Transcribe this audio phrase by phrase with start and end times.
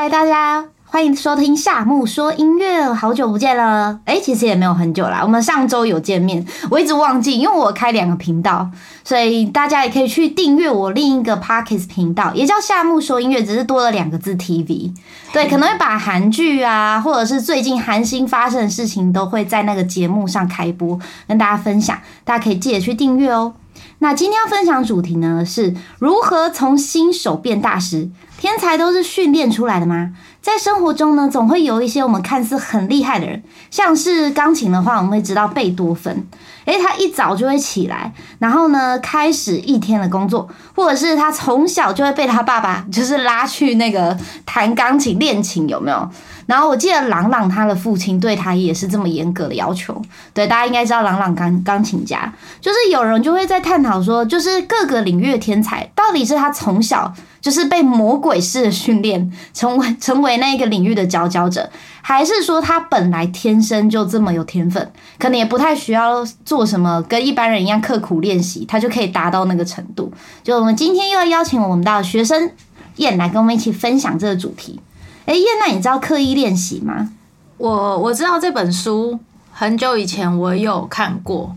[0.00, 3.98] 嗨，大家欢迎收听夏木说音乐，好久不见了。
[4.04, 8.70] 哎，其实也没有很久啦，我们上周有见面，我一直忘记，因为我开两个频道，
[9.02, 14.92] 所以大家也可以去订阅我另一个 Parkes 频道，也叫夏木说音乐，只是多了两个字 TV。
[15.32, 20.96] 对，可能会把韩剧啊，或者是最近韩星发生的事情，都会在那个节目上开播，
[21.26, 23.54] 跟大家分享，大家可以记得去订阅哦。
[23.98, 28.08] 那今天要分享主题呢，是如何从新手变大师。
[28.38, 30.12] 天才都是训练出来的吗？
[30.40, 36.24] 在生活中呢，总会有一些我们看似很厉害的人，像是钢琴的话，我们会知道贝多芬，
[36.64, 46.08] 诶，他一早就会起来，然后呢，开始一天的工作，或者是他从小就会被他爸爸就是拉去那个弹钢琴练琴，有没有？
[46.48, 50.00] 然后我记得郎朗他的父亲对他也是这么严格的要求。
[50.32, 57.12] 对，大家应该知道郎朗钢钢琴家，就是有人就会在探讨说，就是各个领域的天才，到底是他从小
[57.42, 61.68] 就是被魔鬼式的训练，成为成为那个领域的佼佼者，
[62.00, 70.10] 还是说他本来天生就这么有天分，可能也不太需要做什么跟一般人一样刻苦练习，他就可以达到那个程度。
[70.42, 72.50] 就我们今天又要邀请我们的学生
[72.96, 74.80] 燕来跟我们一起分享这个主题。
[75.28, 77.10] 哎，燕娜，你知道刻意练习吗？
[77.58, 79.18] 我我知道这本书，
[79.52, 81.54] 很久以前我有看过，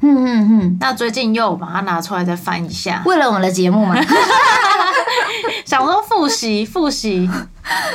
[0.00, 0.76] 嗯嗯嗯。
[0.80, 3.94] 那最近又把它拿出来再翻一下，为了我们的节目嘛，
[5.64, 7.30] 想说复习复习。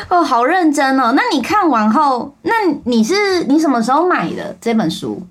[0.08, 1.12] 哦，好认真哦。
[1.14, 2.54] 那你看完后，那
[2.86, 5.28] 你是你什么时候买的这本书？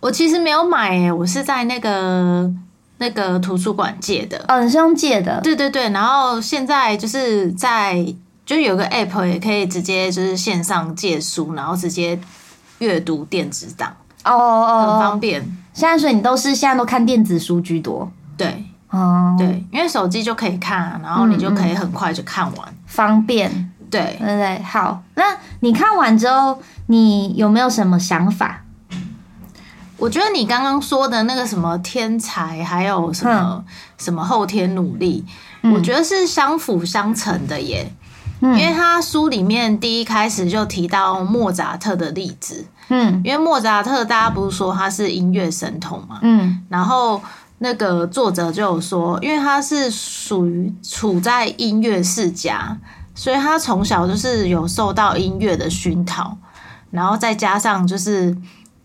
[0.00, 2.50] 我其实没有买诶，我是在那个
[2.98, 4.44] 那个图书馆借的。
[4.48, 5.40] 哦，你是用借的？
[5.42, 5.90] 对对对。
[5.90, 8.04] 然后现在就是在。
[8.46, 12.18] 就有个 app 也可以直接就是线上借书，然后直接
[12.78, 13.94] 阅读电子档
[14.24, 15.42] 哦哦，很方便。
[15.74, 23.72] 现在所以你都是现在都看电子书居多，对哦，对，因为手机就可以看，然后你就可以很快就看完，方便。
[23.90, 25.02] 对对对，好。
[25.14, 25.24] 那
[25.60, 28.62] 你看完之后，你有没有什么想法？
[29.96, 33.64] 我觉得你刚刚说的那个什么天才，还有什么
[33.96, 35.24] 什么后天努力，
[35.62, 37.90] 我觉得是相辅相成的耶。
[38.40, 47.22] 因为他书里面第一开始就提到莫扎特的例子，嗯，因为莫扎特大家不是说他是音乐神童嘛，嗯，然后
[47.58, 52.76] 那个作者就有说，因为他是属于处在音乐世家，
[53.14, 56.36] 所以他从小就是有受到音乐的熏陶，
[56.90, 58.36] 然后再加上就是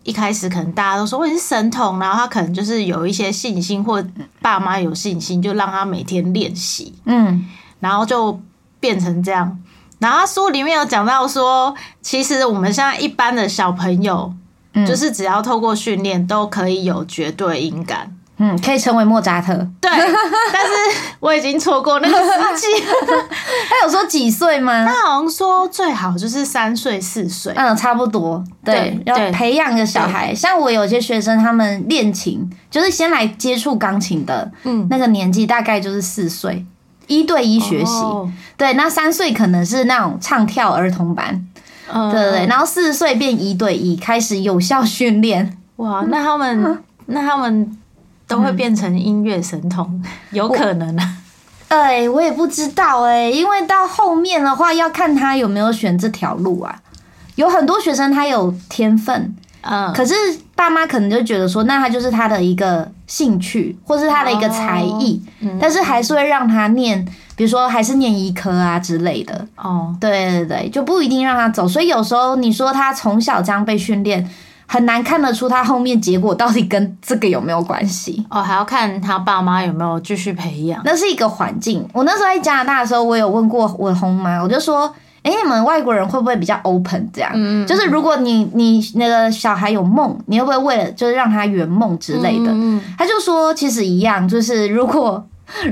[0.02, 4.02] 一开始可能大家都说我是神童，然后他可能就是有一些信心或
[4.40, 7.44] 爸妈有信心，就让他每天练习，嗯，
[7.80, 8.40] 然后就。
[8.82, 9.56] 变成这样，
[10.00, 14.34] 然后书里面有讲到说，其实我们现在一般的小朋友，
[14.74, 19.54] 嗯，就是只要透过训练，都可以有绝对音感，嗯，可以成为莫扎特。
[19.80, 20.72] 对，但是
[21.20, 22.66] 我已经错过那个时机。
[23.70, 24.84] 他有说几岁吗？
[24.84, 28.42] 他好像说最好就是三岁四岁，嗯，差不多。
[28.64, 30.34] 对，对，要培养一个小孩。
[30.34, 36.66] 像我有些学生，他们练琴就是先来接触钢琴的，嗯，那个年纪大概就是四岁。
[37.06, 38.28] 一对一学习，oh.
[38.56, 41.46] 对，那三岁可能是那种唱跳儿童班
[41.92, 42.10] ，uh.
[42.10, 45.58] 对对对，然后四岁变一对一，开始有效训练。
[45.76, 47.78] 哇，那他们那他们
[48.26, 51.16] 都会变成音乐神童，嗯、有可能啊？
[51.68, 56.80] 哎，我也不知道哎，因为到后面的话要看他有没有选这条路啊。
[57.36, 59.34] 有很多学生他有天分。
[59.62, 60.14] 嗯，可是
[60.54, 65.22] 爸妈可能就觉得说，那他就是他的一个兴趣，或是他的一个才艺，
[65.60, 67.04] 但是还是会让他念，
[67.36, 69.46] 比如说还是念医科啊之类的。
[69.56, 71.66] 哦，对对对，就不一定让他走。
[71.66, 74.28] 所以有时候你说他从小这样被训练，
[74.66, 78.26] 很难看得出他后面结果到底跟这个有没有关系。
[78.30, 80.82] 哦，还要看他爸妈有没有继续培养。
[80.84, 81.88] 那是一个环境。
[81.92, 84.92] 我那时候在加拿大的时候，我有问过我的后妈，我就说。
[85.22, 87.30] 哎，你们外国人会不会比较 open 这样？
[87.34, 92.50] 嗯，就是如果你你那个小孩有梦，你会不会为了就是让他圆梦之类的？
[92.50, 95.24] 嗯，他就说其实一样，就是如果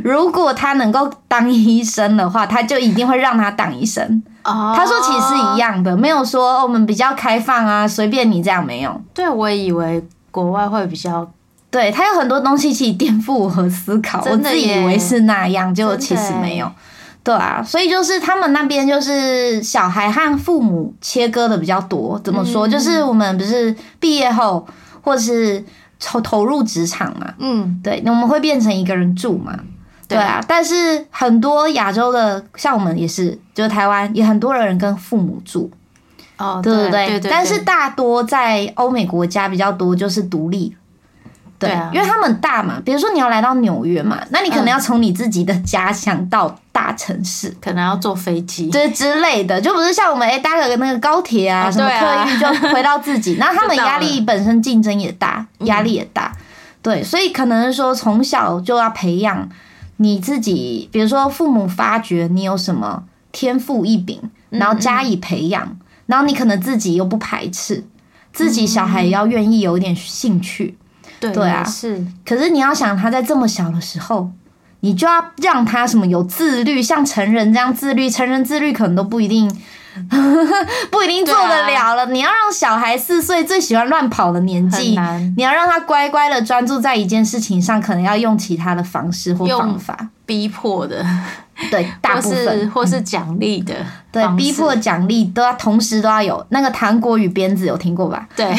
[0.05, 4.23] 如果他能够当医生的话，他就一定会让他当医生。
[4.45, 9.01] 哦，他说其实是一样的，没有说我们比较开放啊，随便你这样没有。
[9.13, 11.29] 对，我也以为国外会比较，
[11.71, 16.71] 对他有很多东西其实颠覆我思考，我自己以为是那样，结果其实没有。
[17.23, 22.19] 对啊，所以就是他们那边就是小孩和父母切割的比较多。
[22.25, 22.67] 怎么说？
[22.67, 24.67] 就是我们不是毕业后
[25.03, 25.63] 或是
[26.01, 27.33] 投投入职场嘛？
[27.39, 29.59] 嗯，对，那我们会变成一个人住嘛？
[30.09, 30.43] 对啊。
[30.49, 35.71] 但是很多亚洲的，像我们也是，就是台湾也很多人跟父母住。
[36.39, 37.31] 哦，对对对。
[37.31, 40.75] 但是大多在欧美国家比较多，就是独立。
[41.59, 46.59] 对，因为他们大嘛，比如说你要来到纽约嘛，那你可能要从你自己的家乡到
[46.93, 53.37] 城市，可能要坐飞机，对 之类的，就不是像我们哎、欸、搭个那个高铁啊，啊什么客运就回到自己。
[53.41, 56.33] 那他们压力本身竞争也大，压力也大，
[56.83, 59.49] 对，所以可能说从小就要培养
[59.99, 64.21] 你自己，比如说父母发觉你有什么天赋异禀，
[64.51, 65.77] 然后加以培养，
[66.07, 67.85] 然后你可能自己又不排斥，
[68.33, 70.77] 自己小孩也要愿意有一点兴趣。
[71.21, 72.03] 对对啊，是。
[72.25, 74.31] 可是你要想，他在这么小的时候，
[74.81, 78.09] 你就要让他什么有自律，像成人这样自律。
[78.11, 79.49] 成人自律可能都不一定，
[80.91, 82.05] 不一定做得了了。
[82.05, 84.99] 啊、你要让小孩四岁最喜欢乱跑的年纪，
[85.37, 91.05] 你要让他乖乖的专注在一件事情上，可能要用其他的方式或方法，逼迫的。
[91.71, 96.47] 对，大部分或是奖励的、嗯，对，逼迫奖励都要同时都要有。
[96.49, 98.27] 那个糖果与鞭子有听过吧？
[98.35, 98.51] 对，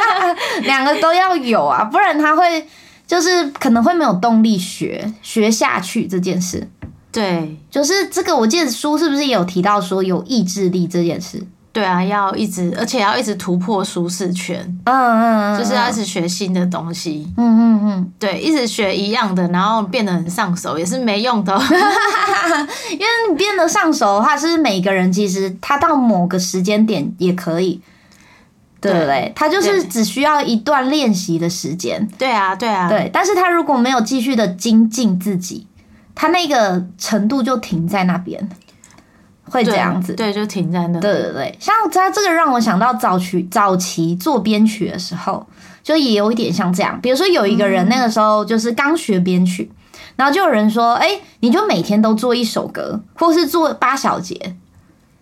[0.64, 2.66] 两个都要有啊，不然他会
[3.08, 6.70] 就是可能会没有动力学学下去这件事。
[7.10, 11.42] 对，就是这个，我记得书是不是也有提到说有意志力这件事？
[11.72, 14.58] 对啊，要一直，而且要一直突破舒适圈。
[14.84, 17.26] 嗯嗯嗯，就是要一直学新的东西。
[17.36, 21.54] 嗯嗯嗯，对，一直学一样的，然后变得很上手也是没用的。
[22.90, 27.80] 因为你变得上手的话，是每个人其实他到某个时间点也可以，
[28.80, 29.32] 对不对？
[29.34, 32.08] 他就是只需要一段练习的时间。
[32.18, 33.10] 对啊，对啊，对。
[33.12, 35.66] 但是他如果没有继续的精进自己，
[36.14, 38.48] 他那个程度就停在那边。
[39.50, 41.00] 会这样子，对，就停在那。
[41.00, 45.46] 对对对，像他这个让我想到早期早期做编曲的时候，
[45.82, 47.00] 就也有一点像这样。
[47.00, 49.72] 比如说有一个人那个时候就是刚学编曲，
[50.16, 54.54] 然后就有人说：“哎，你就每天都做一首歌，或是做八小节。”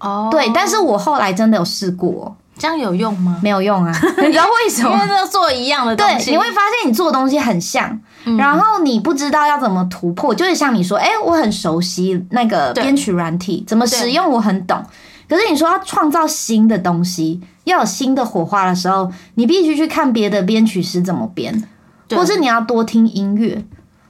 [0.00, 0.50] 哦，对。
[0.52, 3.38] 但是我后来真的有试过，这样有用吗？
[3.42, 3.92] 没有用啊！
[4.18, 4.90] 你知道为什么？
[4.92, 8.00] 因为都做一样的东西，对，你会发现你做的东西很像。
[8.36, 14.82] 然后你不知道要怎么突破，就是像你说，哎，我很熟悉那个编曲软体，怎么使用我很懂。
[15.28, 21.62] 可是你说要创造新的东西，要有新的火花的时候，你必须去看别的编曲师怎么编，
[22.10, 23.64] 或是你要多听音乐，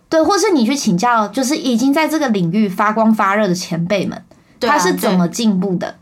[0.08, 4.22] 对，或是你去请教，就是已经在这个领域发光发热的前辈们，
[4.60, 5.96] 他是怎么进步的。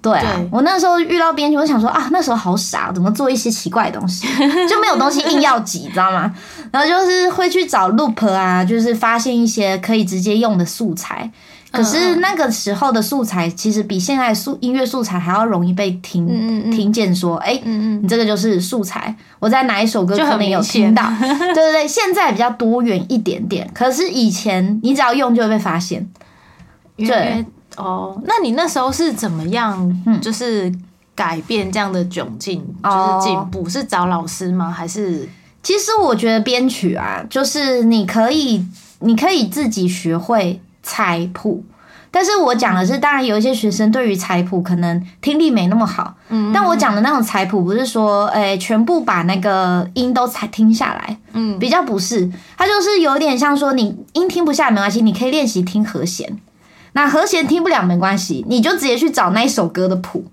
[0.00, 4.26] 对啊，对我那时候遇到编曲，我想说啊，那时候好傻，怎么做一些奇怪的东西，
[4.68, 6.32] 就没有东西硬要挤，知道吗？
[6.70, 11.30] 然后就是会去找 loop 啊，就是发现一些可以直接用的素材。
[11.70, 17.14] 可是那个时候的素材，其实比现在素音乐素材还要容易被听嗯嗯听见。
[17.14, 21.12] 说，哎、欸，嗯嗯，你这个就是素材，我在哪一首歌可能有听到？
[21.20, 23.70] 对对对，现在比较多元一点点。
[23.74, 26.08] 可是以前你只要用就会被发现，
[26.96, 27.44] 对。
[27.78, 30.20] 哦，那你那时候是怎么样？
[30.20, 30.70] 就是
[31.14, 34.70] 改变这样的窘境，嗯、就是进步，是找老师吗？
[34.70, 35.28] 还是？
[35.62, 38.64] 其实我觉得编曲啊，就是你可以，
[39.00, 41.64] 你可以自己学会采谱。
[42.10, 46.14] 但是我讲的是，当然有一些学生对于采谱可能听力没那么好。
[46.30, 51.18] 嗯，但我讲的那种采谱，不是说，诶、欸，全部把那个音都采听下来。
[51.32, 56.38] 嗯，比较不是，它就是有点像说，你音听不下没关系，你可以练习听和弦。
[56.98, 60.24] 那和弦听不了没关系，你就直接去找那一首歌的谱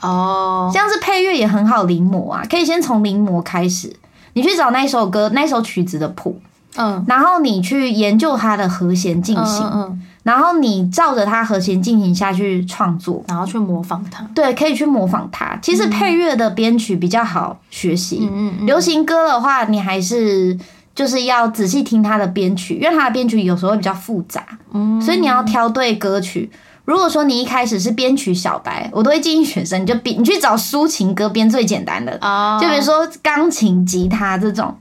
[0.00, 0.70] 哦。
[0.72, 3.94] 像是配乐也很好临摹啊，可以先从临摹开始，
[4.32, 6.40] 你去找那一首歌、那一首曲子的谱，
[6.76, 14.26] 嗯，然后你去研究它的和弦进行，嗯，嗯，然后你照着它和弦进行下去创作，然后去模仿它。
[14.34, 15.58] 对，可以去模仿它。
[15.60, 20.58] 其实配乐的编曲比较好学习，嗯嗯嗯，流行歌的话，你还是。
[20.98, 26.50] 就是要仔细听他的编曲，因为他的编曲有时候会比较复杂，嗯，所以你要挑对歌曲。
[26.84, 32.18] 如果说你一开始是编曲小白，我都会建议学生，你就编，你去找抒情歌编最简单的，
[32.60, 34.76] 就比如说钢琴、吉他这种，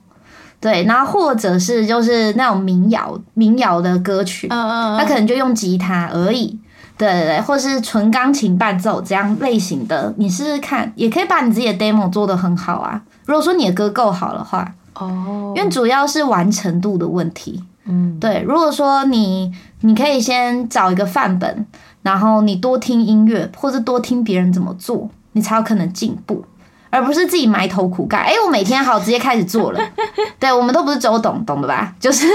[0.60, 6.60] 对，然后或者是就是那种民谣、民谣的歌曲，嗯，那可能就用吉他而已，
[6.98, 13.04] 对对对，或是纯钢琴伴奏这样类型的，你试试看，也可以把你自己的 demo 做得很好啊。
[13.26, 14.74] 如果说你的歌够好的话。
[15.00, 17.64] 哦，因为主要是完成度的问题。
[17.86, 18.44] 嗯，对。
[18.46, 19.52] 如果说你，
[19.82, 21.66] 你可以先找一个范本，
[22.02, 26.44] 然后你多听音乐，或者多听别人怎么做，你才有可能进步，
[26.90, 28.22] 而不是自己埋头苦干。
[28.22, 29.80] 哎，我每天好直接开始做了。
[30.38, 31.94] 对，我们都不是周董，懂的吧？
[31.98, 32.28] 就是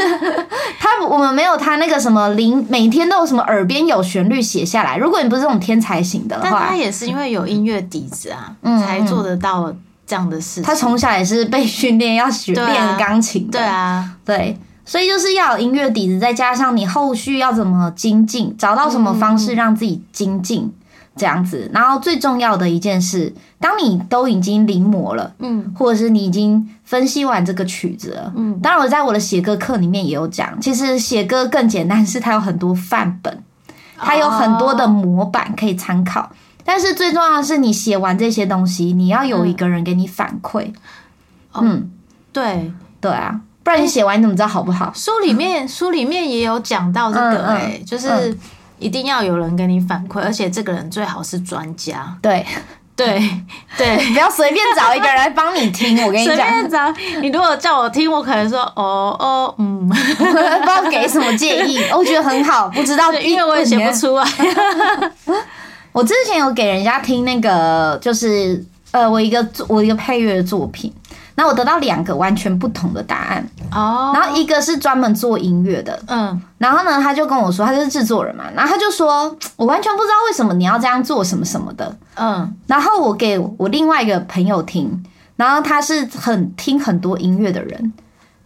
[0.79, 4.97] 他，我们没有他那个什么灵，每天都有什么耳边有旋律写下来。
[4.97, 9.71] 如果你不是这种天才型的话，但他也是因为有音乐底子啊，嗯，才做得到。
[10.13, 20.71] 这样的事情，他从小也是被训练要学练钢琴的，对啊，对，所以就是要有音乐底子，再加上你后续要怎么精进，找到什么方式让自己精进，
[21.17, 21.71] 这样子。
[21.73, 33.43] 然后最重要的一件事，当你都已经临摹了，嗯，或者是你已经分析完这个曲子了，嗯，当然我在我的写歌课里面也有讲，其实写歌更简单，是它有很多范本。
[34.05, 36.29] 它有很多的模板可以参考。
[36.65, 40.73] 但是最重要的是，你写完这些东西，你要有一个人给你反馈。
[41.55, 41.91] 嗯，
[42.33, 44.91] 对对啊，不然你写完你怎么知道好不好？
[44.95, 48.37] 书里面 书里面也有讲到这个，哎，就是
[48.79, 52.17] 一定要有人给你反馈，而且这个人最好是专家。
[52.23, 52.47] 对
[52.97, 53.19] 对
[53.77, 56.03] 对， 不要随便找一个人来帮你听。
[56.05, 60.35] 我跟你讲，随便找你，如果叫我听，我可能说哦哦嗯， 不知
[60.67, 61.81] 道给什么建议。
[61.93, 64.25] 我觉得很好，不知道，因为我也写不出来。
[65.93, 70.93] 我之前有给人家听那个，就是呃，我一个我一个配乐的作品，
[71.35, 74.11] 然后我得到两个完全不同的答案哦。
[74.15, 82.55] 然后一个是专门做音乐的，嗯，然后呢，他就跟我说，他就是制作人嘛，然后他就说我完全不知道为什么你要这样做什么什么的，嗯。
[82.67, 85.05] 然后我给我另外一个朋友听，
[85.37, 87.93] 然后他是很听很多音乐的人，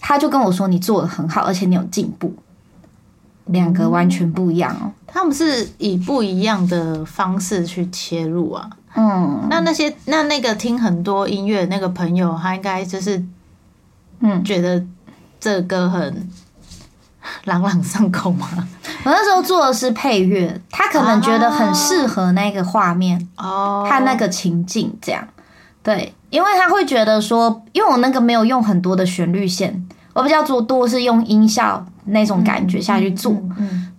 [0.00, 2.34] 他就跟我说你做的很好，而且你有进步。
[3.46, 8.68] 两个完全不一样哦，他们是以不一样的方式去切入啊。
[8.94, 13.22] 嗯，那那些那那个听很多音乐那个朋友，他应该就是
[14.20, 14.82] 嗯，觉得
[15.38, 16.28] 这歌很
[17.44, 18.48] 朗朗上口嘛。
[19.04, 25.28] 我那时候做的是配乐，他可能觉得很适合那个画面哦，看那个情境这样。
[25.82, 31.86] 对，因为他会觉得说，因为我那个没有用很多的旋律线，我比较做多是用音效。
[32.06, 33.34] 那种感觉下去做，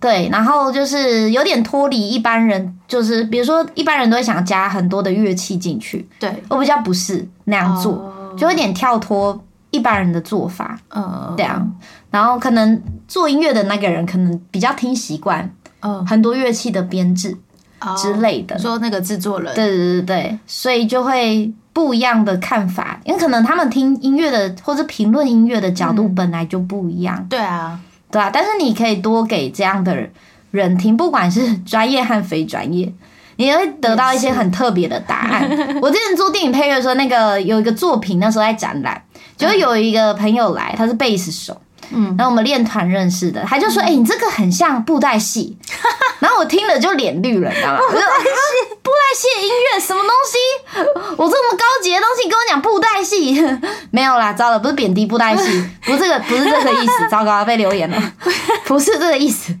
[0.00, 9.38] 对，然后就是有点脱离一般人，就是比如说一般人都会想加很多的乐器进去，对，我比较不是那样做，哦、就有点跳脱
[9.70, 11.76] 一般人的做法，嗯，这样，
[12.10, 15.50] 然后可能做音乐的那个人可能比较听习惯，
[15.80, 17.36] 嗯，很多乐器的编制
[17.96, 27.78] 之类的，哦、说那个制作人，对对对对，所以就会不一样的看法，因为可能他们听音乐的或者评论音乐的角度本来就不一样，嗯、对啊。
[28.10, 29.96] 对啊，但是你可以多给这样的
[30.50, 32.92] 人听，不管是 专业和非专业，
[33.36, 35.48] 你也会得到一些很特别的答案。
[35.82, 39.02] 我之前做电影配乐的时候，那个有一个作品，那时候在展览，
[39.36, 41.60] 就有一个朋友来，他是贝斯手。
[41.90, 45.56] 嗯，然后我们练团认识的，他就说：“哎、欸，你这个很像布袋戏。
[46.20, 47.78] ”然后我听了就脸绿了，你知道吗？
[47.88, 50.36] 布袋戏，布袋戏音乐什么东西？
[51.16, 52.00] 我这么高级的
[53.90, 58.00] 没有啦，糟了，不是贬低布袋戏，不是这个，不是这个意思，糟糕，被留言了，
[58.66, 59.54] 不是这个意思。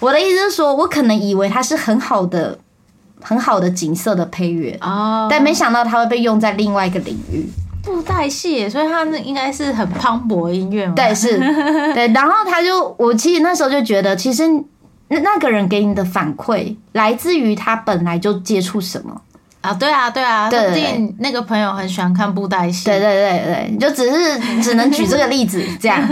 [0.00, 2.58] 我的意思是说，我可能以为它是很好的、
[3.20, 7.48] 很好的景色的配乐哦，但没想到它会被用在另外一个领域。
[7.84, 10.92] 布袋戏，所以他那应该是很磅礴音乐嘛？
[10.94, 11.36] 对，是，
[11.92, 12.06] 对。
[12.12, 14.46] 然后他就，我其实那时候就觉得，其实
[15.08, 19.20] 那那个人给你的反馈，来自于他本来就接触什么。
[19.62, 26.04] 啊，对啊，对啊，对对对，那个朋友很喜欢看布袋戏，对对对对，你就只是只能举这个例子 这样。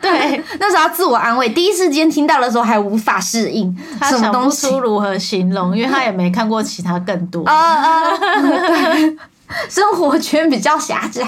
[0.00, 7.44] 对， 那时候自我安慰，第一时间听到的时候还无法适应，他想不出如何形容，因为他也没看过其他更多。
[7.46, 9.16] 啊 啊，对，
[9.70, 11.22] 生活圈比较狭窄，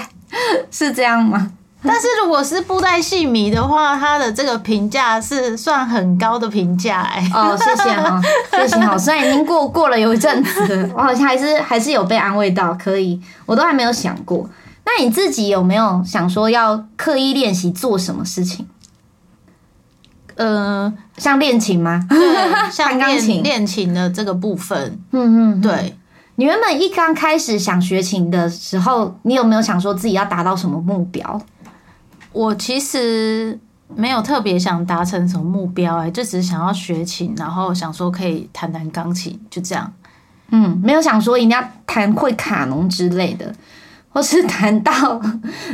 [0.69, 1.51] 是这样吗？
[1.87, 7.31] 但是如果是布袋戏迷的话，他的这个评价是算很高的评价哎。
[7.33, 8.97] 哦，谢谢哈， 谢谢哈。
[8.97, 14.49] 虽然已经过过了有一阵子，我好像还是还是有被安慰到，可以，我都还没有想过。
[14.85, 18.67] 那你自己有没有想说要刻意练习做什么事情？
[20.35, 22.05] 呃，像练琴吗？
[22.09, 24.99] 对，像钢琴练琴的这个部分。
[25.11, 25.97] 嗯嗯，对。
[26.39, 31.41] 你原本一刚开始想学琴的时候，你有没有想说自己要达到什么目标？
[32.33, 33.57] 我其实
[33.95, 39.91] 没有特别想达成什么目标，哎，就只是想要学琴，然后想说可以弹弹钢琴，就这样。
[40.49, 43.53] 嗯，没有想说一定要弹会卡农之类的，
[44.09, 45.21] 或是弹到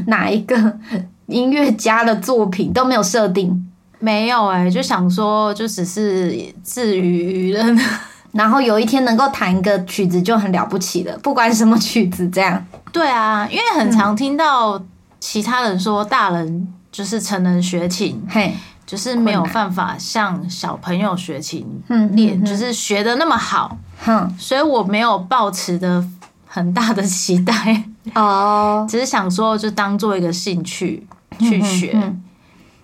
[0.08, 0.80] 哪一个
[1.26, 3.70] 音乐家的作品都没有设定。
[4.00, 7.64] 没有哎，就想说就只是自娱娱乐，
[8.32, 12.66] 然后有一天能够弹一个曲子就很了不起了，不管什么曲子这样。
[12.92, 14.82] 对啊，因为很常听到。
[15.26, 18.54] 其他人说，大人就是成人学琴，嘿，
[18.86, 21.66] 就是没有办法像小朋友学琴
[22.12, 26.06] 练，就是学的那么好，哼，所以我没有抱持的
[26.46, 27.86] 很大的期待。
[28.14, 31.08] 哦， 只是想说就当做一个兴趣
[31.40, 32.14] 去学，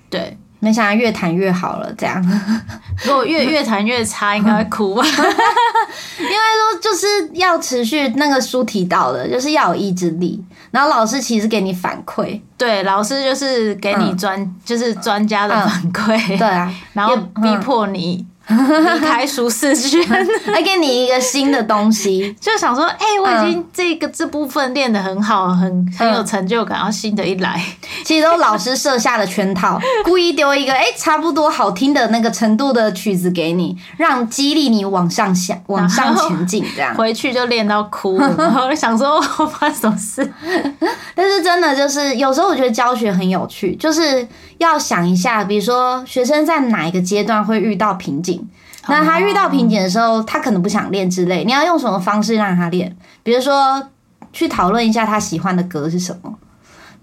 [0.09, 0.37] 对。
[0.59, 2.21] 没想到越谈越好了，这样。
[3.05, 5.03] 如果越越谈越差，应该会哭吧？
[6.19, 10.43] 因为说就是要持续，那个书提到的，就是要有意志力。
[10.71, 20.01] 然后老师其实给你反馈，对，老师就是给你专，嗯、就是专家的反馈，嗯，对啊， 然后逼迫你离开舒适圈，
[20.47, 27.63] 来 给你一个新的东西，就想说，哎、欸，我已经这个这部分练得很好，很很有成就感，然后新的一来，
[28.03, 36.95] 其实都老师设下的圈套， 故意丢一个哎、欸、差不多好听的那个程度的曲子给你，让激励你往上想，往上前进，这样。
[36.95, 40.33] 回去就练到哭了，然后想说我发生什么事？
[41.15, 44.27] 但是真的就是有时候我觉得教学很有趣，就是
[44.59, 48.47] 要想一下，比如说学生在哪一个阶段会遇到瓶颈。
[48.87, 52.95] 那他遇到瓶颈的时候，他可能不想练之类，你要用什么方式让他练？
[53.21, 53.87] 比如说
[54.33, 56.33] 去讨论一下他喜欢的歌是什么，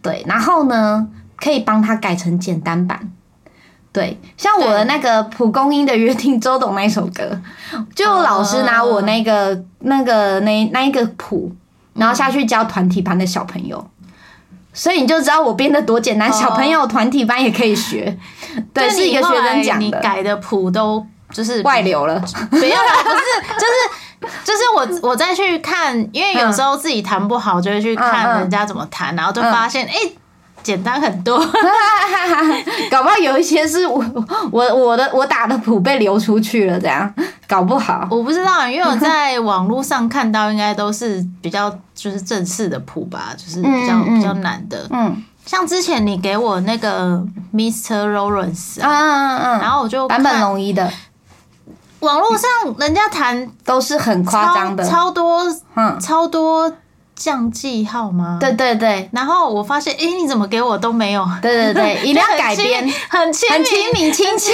[0.02, 3.12] 对，然后呢，可以帮他改成简单版，
[3.92, 7.40] 对，像我的那个蒲公英的约定，周董那一首歌，
[7.94, 11.52] 就老师拿我那个那个那那一个谱，
[11.94, 13.86] 然后下去教团体班的小朋友，
[14.76, 18.16] 所以你就知道我编的多简单，小朋友团体班也可以学，
[18.72, 21.04] 对，是一个学生讲的，你改的谱都。
[21.32, 22.14] 就是外流了，
[22.52, 30.16] 没有啦， 不是，就是就是我我再去看，因为有时候自己弹不好，就会去看人家怎么弹，然后就发现，哎、欸，
[30.62, 31.36] 简单很多，
[32.88, 34.04] 搞不好有一些是我
[34.52, 37.12] 我我的我打的谱被流出去了，这样
[37.48, 47.20] 搞不好，我不知道，因为我在网络上看到，应该都是比较就是正式的谱吧，就是比较比较难的，嗯，像之前你给我那个
[47.52, 48.12] Mr.
[48.12, 50.88] Lawrence，嗯嗯嗯，然后我就版本龙一的。
[52.00, 52.48] 网络上
[52.78, 55.42] 人家弹都是很夸张的，超多，
[55.74, 56.70] 嗯，超多
[57.16, 58.36] 降记号吗？
[58.38, 59.08] 对对对。
[59.12, 61.26] 然后我发现，哎，你怎么给我都没有？
[61.42, 64.52] 对对对， 一定要改编，很亲很亲民亲切，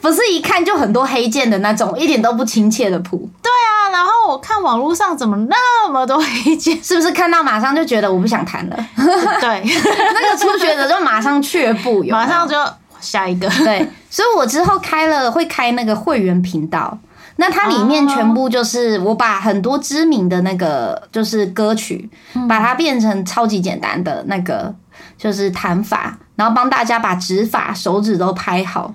[0.00, 3.28] 不是一看就很多黑键的那种，一点都不亲切的谱。
[3.42, 8.76] 对啊，然后我看网络上怎么那么多黑键，是不是看到马上就觉得我不想弹了？
[9.40, 9.62] 对，
[10.14, 12.56] 那个初学者就马上却步，马上就。
[13.00, 16.96] 下一个对，所以我之后开了会开那个会员频道，
[17.36, 22.08] 那它里面全部就是我把很多知名的那个就是歌曲，
[22.48, 24.74] 把它变成超级简单的那个
[25.16, 28.94] 就是弹法，然后帮大家把指法手指都拍好，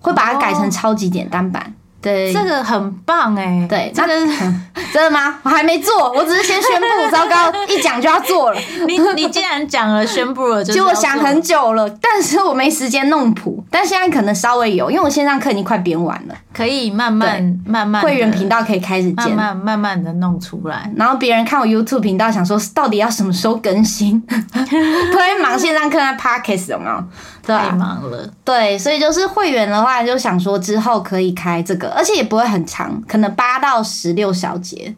[0.00, 1.74] 会把它改成超级简单版。
[2.02, 3.66] 对，这个很棒哎！
[3.68, 4.08] 对，这个
[4.90, 5.38] 真的吗？
[5.42, 8.60] 我还没做，我只是先宣布， 糟糕，一讲就要做了。
[8.86, 20.90] 你你既然讲了，宣布了，就就我想很久了，但是我没时间弄谱，但现在可能稍微有，因为我线上课已经快编完了，可以慢慢慢慢会员频道可以开始建，慢慢慢慢的弄出来。
[20.96, 24.20] 然后别人看我 YouTube 频道，想说到底要什么时候更新？
[24.26, 27.04] 特别忙线上课在 Podcast 有没有？
[27.42, 34.94] 太忙了，对，所以就是会员的话，就想说之后可以开这个，而且也不会很长，可能八到十六小节，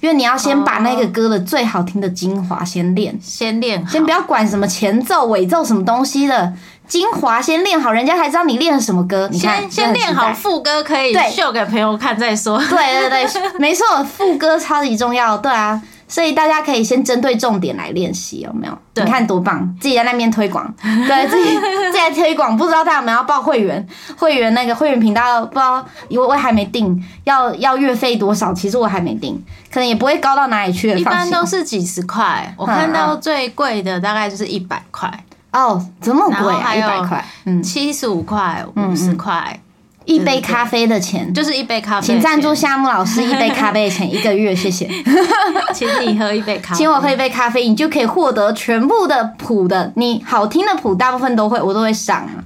[0.00, 6.52] 因为你要先把那个歌的最好听的精华先练，先练，先不要管什么前奏、尾奏什么东西的，
[6.86, 9.28] 精华先练好，人家才知道你练了什么歌。
[9.32, 12.58] 你看，先练好副歌可以秀给朋友看再说。
[12.58, 15.82] 对对对， 没错，副歌超级重要，对啊。
[16.08, 18.78] 所以大家可以先针对重点来练习，有没有？
[18.94, 19.74] 你看多棒！
[19.80, 22.56] 自己在那边推广， 对自己自己在推广。
[22.56, 23.84] 不知道大家有没有要报会员？
[24.16, 28.54] 会员那个会员频道不知道，因为我还没定，要要月费多少？
[28.54, 29.34] 其实我还没定，
[29.68, 30.92] 可能也不会高到哪里去。
[30.96, 35.12] 一般都是几十块，我看到最贵的大概就是一百块。
[35.56, 36.74] 哦，这么贵啊！
[36.74, 39.58] 一百块，嗯，七十五块，五十块。
[40.04, 44.88] 一杯咖啡的钱就是一杯咖啡，请赞助夏木老师一杯咖啡的钱一个月，谢谢。
[45.74, 52.44] 请你喝一杯咖啡，请我喝一杯咖啡，你就可以获得全部的谱的，你好听的谱大部分都会，我都会上啊。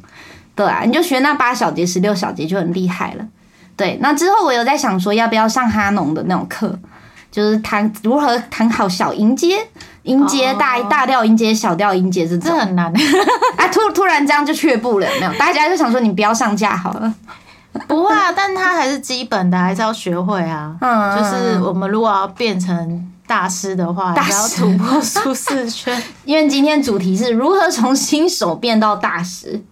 [0.54, 3.26] 对啊，你就学那八小节、十六小节就很厉害了。
[3.76, 6.78] 对，那之后我有在想说，要不要上哈农的那种课，
[7.30, 9.58] 就是弹如何弹好小音阶、
[10.02, 12.92] 音阶大大调音阶、小调音阶这种，这很难
[13.56, 13.68] 啊！
[13.68, 15.32] 突突然这样就却步了，有没有？
[15.34, 17.14] 大家就想说，你不要上架好了。
[17.86, 20.76] 不会啊，但它还是基本的，还是要学会啊。
[20.80, 26.02] 嗯，就是我们如果要变成大师的话，要突破舒适圈。
[26.24, 29.62] 因为今天主题是如何从新手变到大师。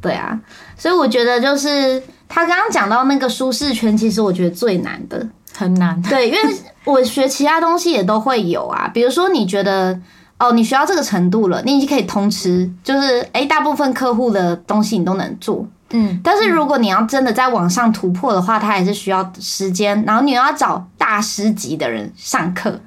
[0.00, 0.38] 对啊，
[0.76, 6.00] 所以我觉得就是他刚刚讲到那个舒适圈，其实我觉得最难的，很难。
[6.02, 6.40] 对，因为
[6.84, 9.98] 我学其他东西也都会有啊，比如说你觉得
[10.38, 15.66] 哦，你学到这个程度了，你已经可以通吃，就是诶、欸，大部分客户的东西你都能做。
[15.94, 22.80] 嗯，但是如果你要真的在网上突破的话，它还是需要时间，然后你要找大师级的人上课，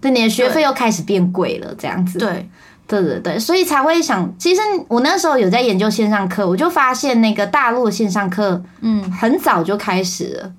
[0.00, 2.20] 对，你的学费又开始变贵了，这样子。
[2.20, 2.48] 对，
[2.86, 10.52] 对对对，所以才会想，其实我那时候有在研究线上课，我就发现那个大陆的线上课，嗯，很早就开始了。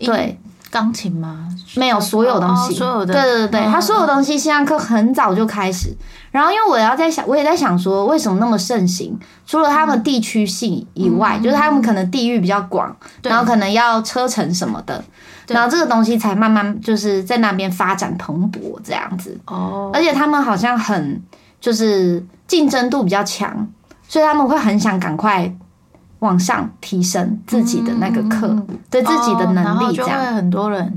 [0.00, 0.36] 对，
[0.70, 1.48] 钢琴吗？
[1.76, 5.94] 没有，所有东西，哦、所有的，对对对，他、嗯、所有东西线上课很早就开始。
[6.30, 9.18] 然后因为我要在想，我也在想说，为什么那么盛行？
[9.46, 15.02] 除了他们地区性以外，嗯、就是他们可能地域比较广，嗯、然后可能要车程什么的，
[15.48, 19.38] 然后这个东西才慢慢就是在那边发展蓬勃这样子。
[19.46, 21.22] 哦，而且他们好像很
[21.60, 23.66] 就是竞争度比较强，
[24.06, 25.50] 所以他们会很想赶快。
[26.26, 30.92] 往上提升自己的那个课，嗯、对自己的能力，这样、哦、很多人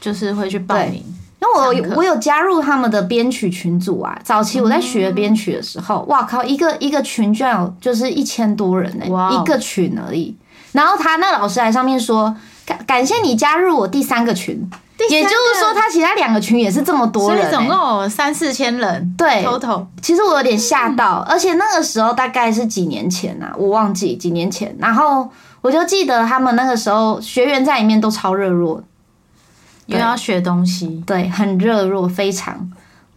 [0.00, 1.04] 就是会去报名。
[1.40, 4.18] 那我我有加入他们的编曲群组啊。
[4.24, 10.34] 早期我在学编曲的时候，嗯、哇靠，一个一个群居然有就是一千多人呢、一个群而已。
[10.72, 12.34] 然后他那老师来上面说，
[12.66, 14.68] 感感谢你加入我第三个群。
[15.10, 19.14] 也就是说，他其他两个群也是这么多人、欸，总共有三四千人。
[19.16, 19.86] 对，total。
[20.02, 24.74] 其实我有点吓到，而且那个时候大概是几年前啊，我忘记几年前。
[24.80, 25.30] 然后
[25.60, 28.82] 我就记得他们那个时候学员在里面都超热络，
[29.86, 32.68] 因为要学东西，对，很热络，非常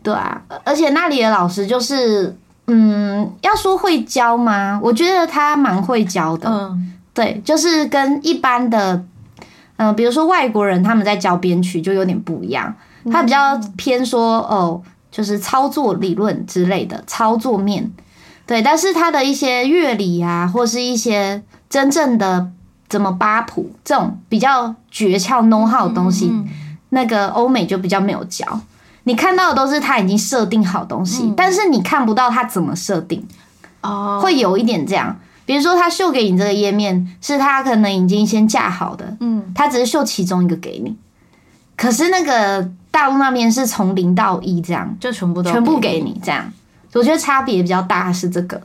[0.03, 0.39] 对啊。
[0.63, 4.79] 而且那里的老师就是，嗯，要说会教吗？
[4.83, 9.03] 我觉得他蛮会教的，嗯，对，就是跟一般的。
[9.81, 12.71] 嗯、呃，比如说外国人他们在教编曲就有点不一样，
[13.11, 17.91] 他比较偏说哦，就是操作理论之类的操作面，
[18.45, 22.51] 对，但是他的一些乐理啊，或是一些真正的
[22.87, 26.31] 怎么八谱这种比较诀窍 know how 的东西，
[26.89, 28.45] 那个欧美就比较没有教，
[29.05, 33.25] 你看到的都是他已经设定好东西，但是你看不到他怎么设定，
[33.81, 35.17] 哦，会有一点这样。
[35.51, 40.95] 比如说，他秀给你这个页面，是他可能已经先架好的，嗯，他只是秀其中一个给你。
[41.75, 46.49] 可是那个大陆那边是从零到一这样，就全部都全部给你这样。
[46.93, 48.61] 我觉得差别比较大是这个，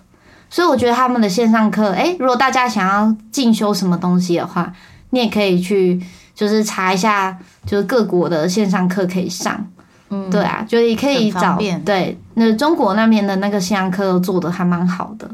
[0.48, 4.72] 所以我觉得他们的线上课，诶，如果大家想要进修什么东西的话，
[5.10, 6.00] 你也可以去
[6.36, 9.66] 就是查一下，就是各国的线上课可以上。
[10.10, 15.28] 嗯，对啊，就也可以找对，那中国那边的那个线上课都做的还蛮好的。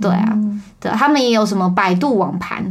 [0.00, 2.62] 对啊，嗯、对，他们也有什么百度网盘，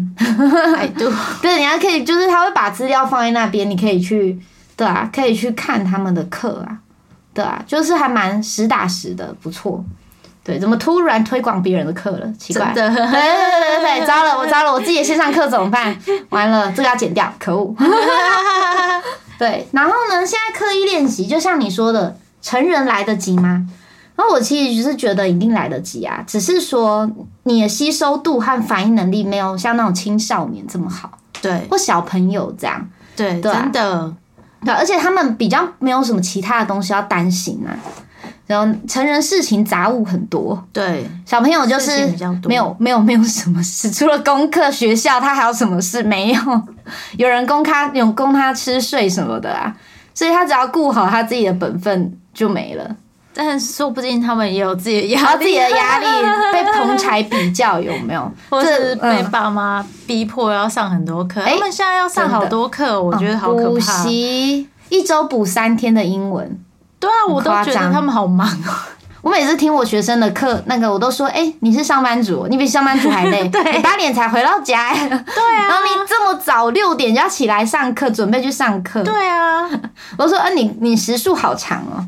[0.76, 1.12] 百度
[1.42, 4.40] 对，你还可以，就是他会把资料放在那边，你可以去，
[4.76, 6.78] 对啊，可以去看他们的课啊，
[7.34, 9.84] 对啊，就是还蛮实打实的，不错。
[10.44, 12.34] 对，怎么突然推广别人的课了？
[12.38, 15.98] 奇怪，对对对对对，糟了，我糟了，我自己的线上课怎么办？
[16.30, 17.76] 完了，这个要剪掉，可恶。
[19.40, 23.66] 对，然后呢，现在刻意练习，就像你说的，成人来得及吗？
[24.16, 27.10] 然后我其实就是觉得一定来得及啊，只是说
[27.44, 34.14] 你的吸收度和反应能力没有像那种青少年这么好，对，或小朋友这样，对，对啊、真的，
[34.64, 37.76] 对，而且他们比较没有什么其他的东西要担心啊。
[38.48, 42.08] 然后成人事情杂物很多，对，小朋友就是
[42.48, 46.40] 没有没有没有什么事，除了功课、学校，他还有什么事没有？
[47.18, 49.76] 有人供他有供他吃睡什么的啊，
[50.14, 52.96] 所以他只要顾好他自己的本分就没了。
[53.38, 56.06] 但是说不定他们也有自己的压力，自己的压力
[56.54, 58.32] 被同侪比较有没有？
[58.50, 61.42] 或是被爸妈逼迫要上很多课？
[61.42, 63.70] 他们现在要上好多课，我觉得好可怕。
[63.70, 66.58] 补习一周补三天的英文，
[67.00, 68.72] 对啊，我都觉得他们好忙哦。
[69.22, 73.42] 我每次听我学生的课，那个我都说，哎，你是上班族，你比上班族还累。
[73.74, 79.02] 你八点才回到家，对啊，然后你这么早六点就要起来上课，准备去上课。
[79.02, 79.68] 对啊，
[80.20, 82.06] 我说，啊，你你时数好长哦。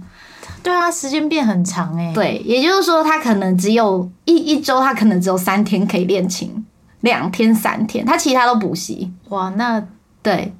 [0.67, 2.11] 对啊，时间变很长哎。
[2.13, 6.65] 对，也就是说，他可能只有一一周，他可能只有三天可以练琴，
[6.99, 9.09] 两天三天，他其他都补习。
[9.29, 9.81] 哇，那
[10.21, 10.53] 对，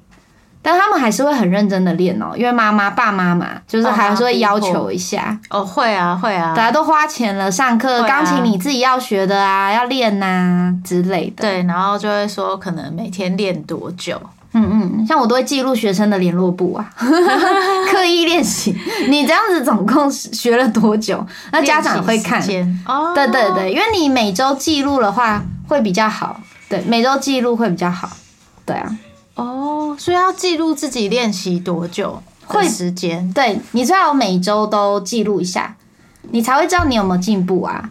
[0.62, 5.38] 但他们还是会很认真的练哦，因为妈妈、爸妈嘛，就是还是会要求一下。
[5.50, 11.42] 哦，会啊，会啊，大家都花钱了，上课，钢琴你自己要学的啊，要练呐之类的。
[11.42, 14.18] 对，然后就会说，可能每天练多久。
[14.52, 18.74] 嗯嗯，像我都会记录学生的联络簿啊， 刻意练习。
[19.08, 21.24] 你这样子总共学了多久？
[21.52, 22.40] 那家长会看。
[22.86, 26.40] 哦，对对对，因为你每周记录的话会比较好。
[26.68, 28.10] 对，每周记录会比较好。
[28.64, 28.98] 对啊。
[29.34, 32.22] 哦，所以要记录自己练习多久？
[32.46, 33.30] 会时间？
[33.34, 35.76] 对，你最好每周都记录一下，
[36.30, 37.90] 你才会知道你有没有进步啊。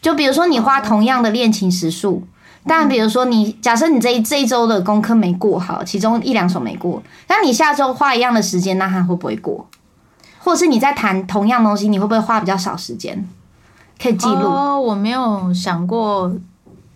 [0.00, 2.24] 就比如说你花同样的练琴时数。
[2.68, 9.66] 但比如说你，你假设你这一这一周的功课没过好，其中一两首没过，那你下周花一样的时间，那他会不会过？
[10.38, 13.26] 或者是你在弹同样东西，你会不会花比较少时间？
[14.00, 14.46] 可以记录。
[14.46, 16.32] 哦，我没有想过，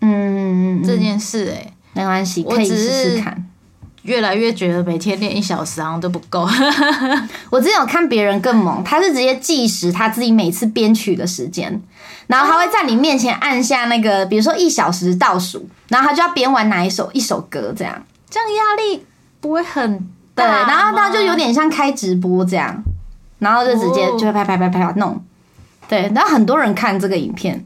[0.01, 3.45] 嗯，这件事哎、欸，没关系，可以试试看。
[4.03, 6.45] 越来越觉得每天练一小时好像都不够。
[7.51, 11.81] 我之前有看别人更猛，他是直接计时他自己每次编曲的时间，
[12.33, 18.03] 然后他会在你面前按下那个，比如说一小时倒数，然后他就要编完哪一首一首歌这样。
[18.31, 19.05] 这样压力
[19.40, 22.83] 不会很对，然后他就有点像开直播这样，
[23.38, 25.23] 然后就直接就会拍拍拍拍拍弄。
[25.87, 27.62] 对，然后很多人看这个影片。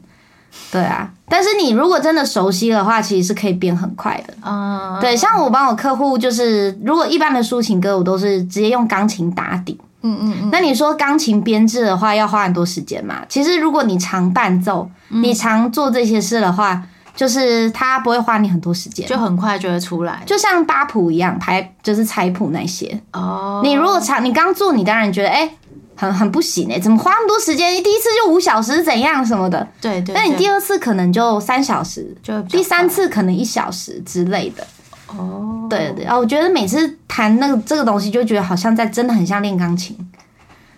[0.71, 4.33] 对啊，但是你如果真的熟悉的话，其实是可以编很快的。
[4.43, 9.79] 嗯，对，像我帮我客户，就是如果一般的抒情歌，我都是直接用钢琴打底。
[10.11, 10.49] 嗯嗯嗯。
[10.51, 13.23] 那你说钢琴编制的话，要花很多时间嘛？
[13.27, 16.81] 其实如果你常伴奏，你常做这些事的话，
[17.15, 22.99] 就是它不会花你很多时间，就很快就会出来，就像八谱一样，排就是彩谱那些。
[23.13, 23.61] 哦。
[23.63, 25.39] 你如果常你刚做，你当然觉得哎。
[25.41, 25.51] 欸
[25.99, 27.73] 很很不行哎、欸，怎么花那么多时间？
[27.81, 29.67] 第一次就五小时怎样什么的？
[29.81, 30.13] 对对。
[30.13, 34.63] 那你第二次可能就三小时，就第三次可能一小时之类的。
[35.07, 35.67] 哦。
[35.69, 39.97] 对对啊，我觉得每次弹那个这个东西，就觉得好像在真的很像练钢琴。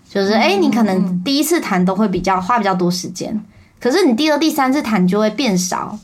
[0.10, 3.39] 就是哎、欸，你可能第一次弹都会比较花比较多时间，
[3.80, 5.98] 可是你第二、第三次弹就会变少，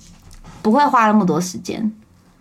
[0.62, 1.92] 不会花那么多时间。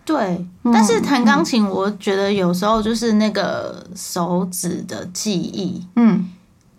[0.03, 6.29] 对，但是弹钢琴，我觉得有时候就是那个手指的记忆，嗯。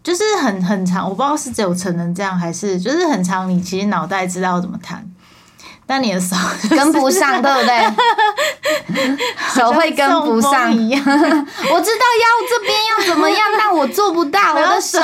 [0.05, 3.51] 就是很很长，我不知道是只有成人这样，还是就是很长。
[3.51, 5.05] 你其实脑袋知道怎么弹，
[5.87, 6.35] 但你的手
[6.70, 9.16] 跟不上，对不对？
[9.55, 11.01] 手会跟不上一样。
[11.07, 14.99] 我知道腰这边要怎么样，但我做不到，我的手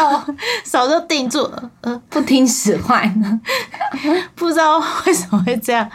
[0.64, 3.40] 手 都定住了，呃，不听使唤，
[4.34, 5.88] 不知道为什么会这样。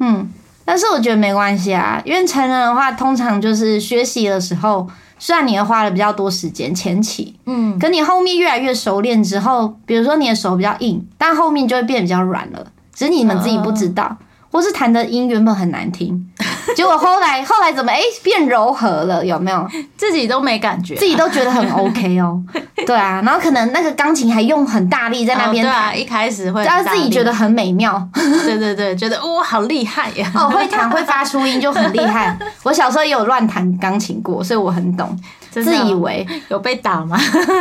[0.00, 0.28] 嗯，
[0.64, 4.88] 但是我觉得没关系啊，因为成人的话，通常就是学习的时候。
[5.24, 14.16] 虽然你也花了比较多时间前期，嗯，可你后面越来越熟练之后，比如说你的手比较硬，但后面就会变得比较软了，只是你们自己不知道，呃、
[14.52, 16.24] 或是弹的音原本很难听，
[16.76, 19.66] 结果后来后来怎么哎、欸、变柔和了，有没有？
[19.96, 22.38] 自己都没感觉、啊，自己都觉得很 OK 哦，
[22.86, 28.06] 对啊，然后可能那个钢琴还用很大力在那边弹、哦，对啊，一开始会，然后自己觉得很美妙，
[28.44, 35.18] 对对对，觉得哇、哦、好厉害呀， 哦会弹会发出音就很厉害，我小时候也有乱弹钢琴过，所以我很懂。
[35.50, 36.26] 自以为。
[36.48, 37.18] 有被打吗？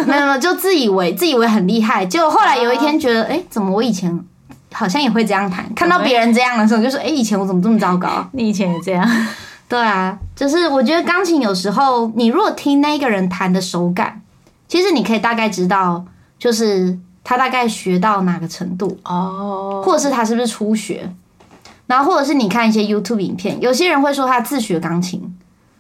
[0.08, 4.18] 没有没有，就自以为自以为很厉害，结果后来有一天觉得，哎、欸，怎么我以前
[4.72, 5.66] 好像也会这样弹？
[5.76, 8.28] 看到别人这样的时候，就说，哎、欸，以前我怎么这么糟糕？
[8.34, 9.08] 你以前也这样？
[9.70, 14.22] 对啊，就是我觉得钢琴有时候，你如果听那个人弹的手感，
[14.68, 16.06] 其实你可以大概知道，
[16.38, 21.10] 就是他大概学到哪个程度哦，或者是他是不是初学，
[21.88, 25.36] 然后或者是你看一些 YouTube 影片，有些人会说他自学钢琴。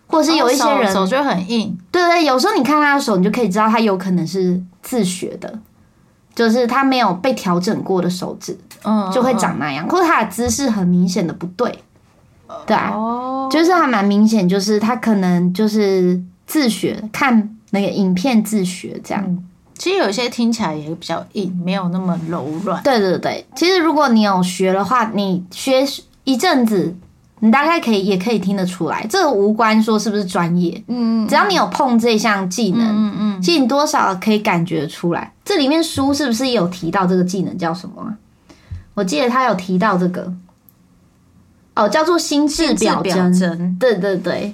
[0.07, 5.57] 或者是有一些人、手就很硬，对对，有时候你看他的手，你就可以知道他有可能是自学的，
[6.33, 11.77] 就是他没有被调整过的手指，嗯，就会长那样，或者他的姿势很明显的不对，
[12.65, 19.23] 对啊，哦、就是还蛮明显，就是他可能就是自学，看那个影片自学这样。
[19.27, 19.43] 嗯、
[19.77, 22.81] 其实有些听起来也比较硬，没有那么柔软。
[22.83, 25.85] 对对对，其实如果你有学的话，你学
[26.23, 26.95] 一阵子。
[27.43, 35.33] 你大概可以也可以听得出来，这个无关说是不是专业，嗯，只要你有碰这项技能，嗯嗯，其实你多少可以感觉出来。
[35.43, 38.15] 这里面书是不是也有提到这个技能叫什么？
[38.93, 40.31] 我记得他有提到这个，
[41.73, 44.53] 哦，叫做心智表征，对对对，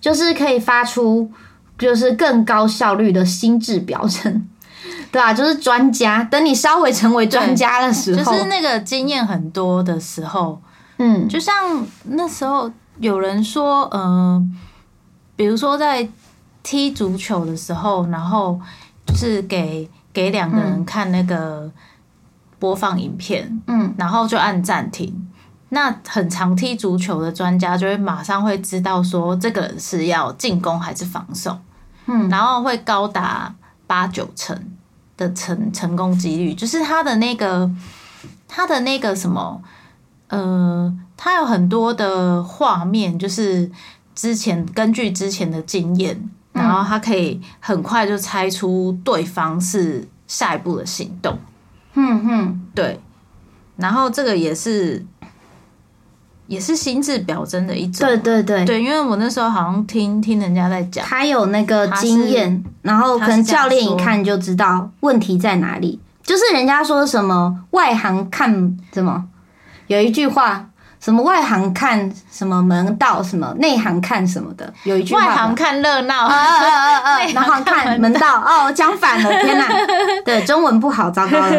[0.00, 1.28] 就是可以发出
[1.76, 4.46] 就是更高效率的心智表征，
[5.10, 10.62] 对啊，就是专家，等你稍微成为专家的时候，就是那个经验很多的时候。
[11.00, 11.54] 嗯，就像
[12.04, 14.48] 那时候有人说，嗯、呃，
[15.36, 16.08] 比如说在
[16.62, 18.60] 踢足球的时候，然后
[19.06, 21.70] 就是给给两个人看那个
[22.58, 25.28] 播放影片，嗯，然后就按暂停。
[25.68, 31.56] 那很常踢足球的专家就会马上会知道说，这个人是要进攻还是防守，
[32.06, 33.54] 嗯，然后会高达
[33.86, 34.60] 八九成
[35.16, 37.70] 的成成功几率，就是他的那个
[38.48, 39.62] 他的那个什么。
[40.28, 43.70] 呃，他有很多的画面，就是
[44.14, 46.14] 之前根据之前的经验，
[46.52, 51.38] 嗯、然后他可以很快就猜出对方是下一步的行动。
[51.94, 53.00] 嗯哼，对。
[53.76, 55.04] 然后这个也是
[56.46, 58.06] 也是心智表征的一种。
[58.06, 66.00] 对对对，对，因为我那时候好像听听人家在讲，他有那个经验，然后可能教练一看就知道问题在哪里。
[66.22, 69.24] 就是人家说什么外行看什么。
[69.88, 70.64] 有一句话，
[71.00, 74.72] 什么外行看什么门道，什么内行看什么的。
[74.84, 78.40] 有一句话，外行看热闹，啊啊啊啊， 内行看门道。
[78.40, 79.66] 哦，讲反了，天哪！
[80.24, 81.52] 对，中文不好，糟糕了。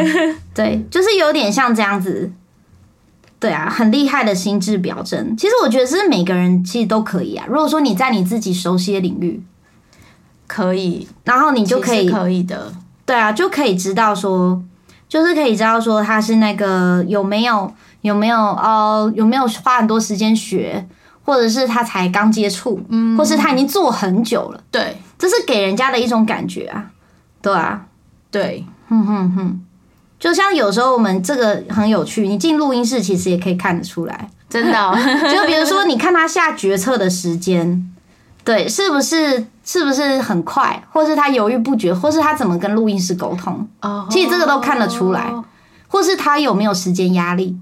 [0.53, 2.31] 对，就是有点像这样子。
[3.39, 5.35] 对啊，很厉害的心智表征。
[5.37, 7.45] 其实我觉得是每个人其实都可以啊。
[7.47, 9.41] 如果说你在你自己熟悉的领域，
[10.45, 12.73] 可以，然后你就可以可以的。
[13.05, 14.61] 对啊，就可以知道说，
[15.09, 17.73] 就是可以知道说他是那个有没有。
[18.01, 19.11] 有没有哦？
[19.13, 20.87] 有没有花很多时间学，
[21.25, 24.63] 或者是他才刚接触，嗯，或是他已经做很久了？
[24.71, 26.91] 对这是给人家的一种感觉啊，
[27.41, 27.87] 对啊，
[28.31, 29.59] 对，哼哼哼，
[30.17, 34.95] 就像有时候我们这个很有趣，你进录音室其实也可以看得出来，真的、哦，
[35.29, 37.93] 就比如说你看他下决策的时间，
[38.43, 45.31] 对，是不是是不是很快，或是他犹豫不决，或是他怎么跟录音师沟通，哦，其实这个都看得出来，
[45.87, 47.55] 或是他有没有时间压力，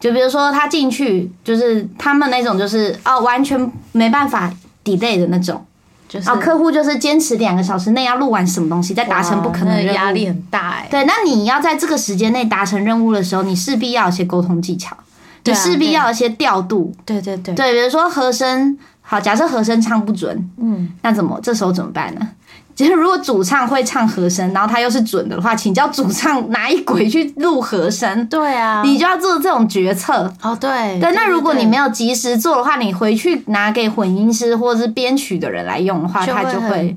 [0.00, 4.52] 就比如说他进去就是他们那种就是哦完全没办法
[4.84, 5.64] delay 的那种。
[6.08, 10.88] 就是、哦，客户就是坚持两个小时内要录完什么东西，再达成不可能的任务，压力很大哎。
[10.90, 14.96] 对，那你要在这个时间内达成任务的时候，你势必要有些沟通技巧，
[15.44, 16.94] 你势必要有些调度。
[17.04, 18.78] 对对对，对，比如说和声，
[19.10, 22.28] 好，假设和声唱不准，嗯，那怎么这时候怎么办呢？
[22.74, 28.26] 其实，如果主唱会唱和声，然后他又是准的话，请教主唱哪一轨去录和声。
[28.28, 30.30] 对啊，你就要做这种决策。
[30.42, 31.00] 哦，对。
[31.00, 36.94] 对，那如果你没有及时做的话，你回去拿给混音师或者是编曲的人来用的话，他就会，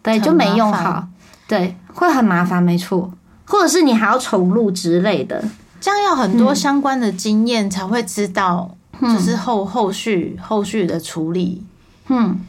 [0.00, 1.08] 对，就没用好。
[1.48, 3.10] 对，会很麻烦，没错。
[3.44, 5.44] 或者是你还要重录之类的，
[5.78, 11.64] 这样要很多相关的经验才会知道，就是后后续后续的处理。
[12.08, 12.40] 嗯，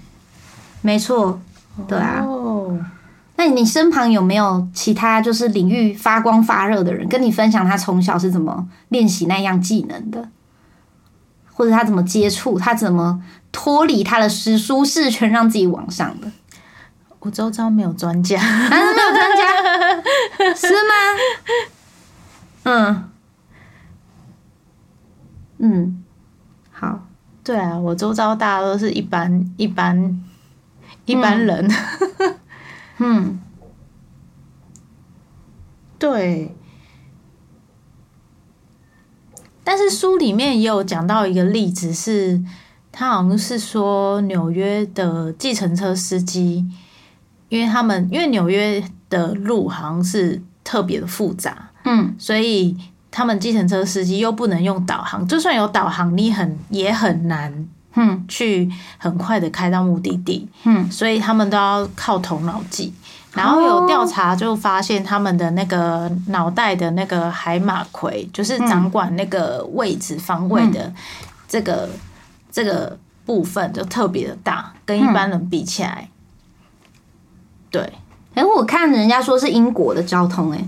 [0.81, 1.41] 没错。
[1.87, 2.23] 对啊，
[3.35, 10.29] 那你身旁有没有其他就是领域发光发热的人，跟你分享他从小是怎么练习那样技能的，
[11.51, 16.31] 或者他怎么接触，他怎么脱离他的舒舒适圈，让自己往上的？
[17.19, 20.93] 我周遭没有专家，还是没有专家，是吗？
[22.65, 23.09] 嗯
[25.57, 26.02] 嗯，好，
[27.43, 30.23] 对啊，我周遭大家都是一般一般。
[31.05, 31.69] 一般人，
[32.99, 33.39] 嗯，嗯，
[35.99, 36.55] 对，
[39.65, 42.43] 但是书里面也有讲到一个例子是，是
[42.89, 46.65] 他好像是说纽约的计程车司机，
[47.49, 52.77] 因为他们因为纽约的路好像是特别的复杂，嗯，所以
[53.13, 57.65] 他们计程车司机又不能用导航，就算有导航，你很也很难。
[57.95, 62.91] 嗯，去很快的开到目的地，嗯，所以他们都要靠头脑记。
[63.33, 70.91] 然后有调查就发现，他们的那个脑袋的那个海马回，就是掌管那个位置方位的
[71.47, 71.87] 这个
[72.51, 72.97] 这个
[73.27, 76.09] 部分，就特别的大，跟一般人比起来。
[77.69, 77.93] 对，
[78.33, 80.67] 哎，我看人家说是英国的交通，哎，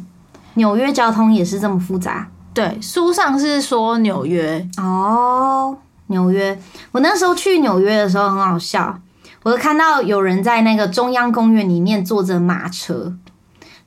[0.54, 2.28] 纽约交通也是这么复杂。
[2.56, 5.78] 对，书上是说纽约哦。
[6.08, 6.56] 纽约，
[6.92, 8.96] 我那时候去纽约的时候很好笑，
[9.42, 13.12] 我就看到有人在那个中央公园里面坐着马车，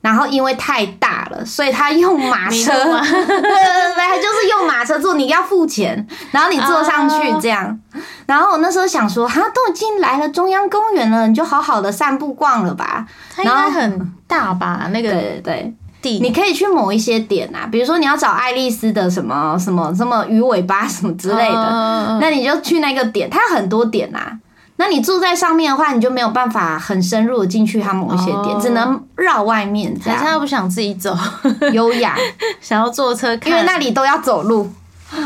[0.01, 3.39] 然后因为太大了，所以他用马车，对对
[3.95, 7.79] 对，就是用马车坐，你要付钱，然后你坐上去这样。
[8.25, 13.07] 然后我那时候想说，哈，都已经来了中央公园了，你就好好的散步逛了吧。
[13.33, 14.89] 它应该很大吧？
[14.91, 15.73] 那个对对对。
[16.01, 24.39] 你可以去某一些点啊，比如说你要找爱丽丝的什么什么什么鱼尾巴 什么之类的，那你就去那个点，它有很多点啊。
[24.77, 30.17] 那你住在上面的话，你就没有办法很深入的进去它某一些点，只能绕外面这样。
[30.17, 31.13] 现在不想自己走，
[31.73, 32.15] 优雅，
[32.61, 34.71] 想要坐车，因为那里都要走路。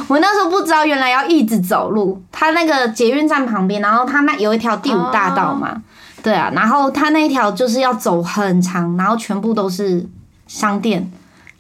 [0.08, 2.20] 我那时候不知道，原来要一直走路。
[2.32, 5.80] 它那个捷运站旁边，然后它那有一条第五大道嘛，
[6.24, 10.04] 对啊，然后它那一条就是要走很长，然后全部都是。
[10.54, 11.12] 商店，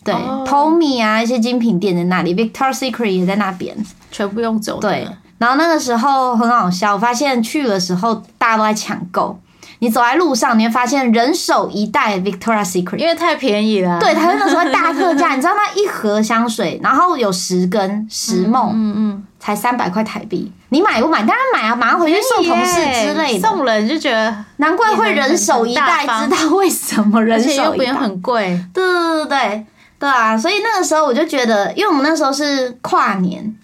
[0.03, 1.03] 对，Tommy、oh.
[1.03, 3.75] 啊，一些精品店在那里，Victoria's Secret 也在那边，
[4.12, 4.88] 全部用走的。
[4.88, 5.08] 对，
[5.39, 9.39] 然后那个时候很好笑，我发现去的时候大家都在抢购。
[9.79, 13.99] 你走在路上，你会发现人手一袋 Victoria's Secret，因为太便宜了。
[13.99, 20.51] 对，它那时候大特价， 你知道那一盒香水，然后有十根十梦，嗯嗯，才三百块台币。
[20.73, 21.19] 你买不买？
[21.19, 23.47] 当然买啊，马上回去送同事之类的。
[23.47, 27.63] 送人就觉得难怪会人手一袋，知道为什么人手一袋？
[27.63, 28.59] 又不用很贵。
[28.73, 29.65] 对对对对
[29.99, 30.36] 对啊！
[30.36, 33.55] 所以那个时候我就觉得，因为我们那时候是跨年，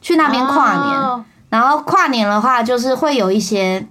[0.00, 3.86] 去那边跨年，哦、然后跨年的话就是会有一些。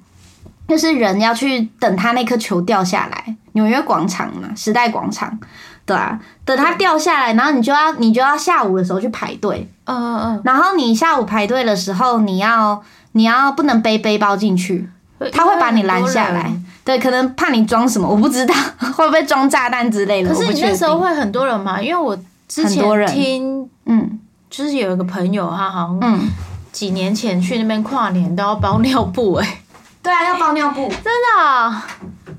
[0.65, 5.37] 就是人要去等他那颗球掉下来，纽约广场嘛，时代广场，
[5.85, 12.81] 对啊，等它掉下来，然后你就要你就要下午的时候去排队，嗯嗯嗯，然后你下午排队的时候，你要
[13.13, 14.89] 你要不能背背包进去，
[15.31, 16.51] 他会把你拦下来，
[16.85, 18.53] 对，可能怕你装什么，我不知道
[18.95, 20.33] 会不会装炸弹之类的。
[20.33, 21.81] 可是你那时候会很多人吗？
[21.81, 22.17] 因为我
[22.47, 24.19] 之前听，嗯，
[24.49, 26.29] 就是有一个朋友，他好像嗯
[26.71, 29.57] 几年前去那边跨年都要包尿布，欸，哎。
[30.01, 31.85] 对啊，要包尿布， 真的啊，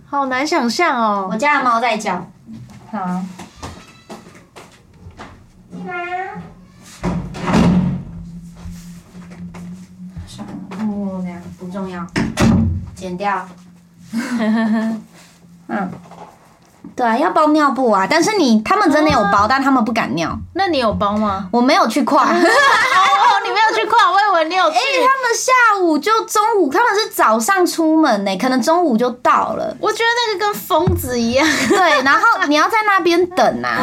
[0.07, 1.29] 好难想象哦。
[1.31, 2.15] 我家的猫在叫，
[2.93, 3.23] 好。
[11.59, 12.05] 不重要，
[12.95, 13.47] 剪掉。
[15.67, 15.91] 嗯，
[16.95, 20.39] 对啊，要包尿布啊，但是你他们真的有包，但他们不敢尿。
[20.55, 21.49] 那你有包吗？
[21.51, 22.25] 我没有去跨。
[22.25, 22.35] 哦，
[23.45, 24.77] 你没有去跨，我以为你有去。
[24.79, 29.77] 哎，他们下午就中午，他们是早上出门呢，可能中午就到了。
[29.81, 31.47] 我觉得那个跟疯子一样。
[31.69, 33.79] 对， 然后你要在那边等啊。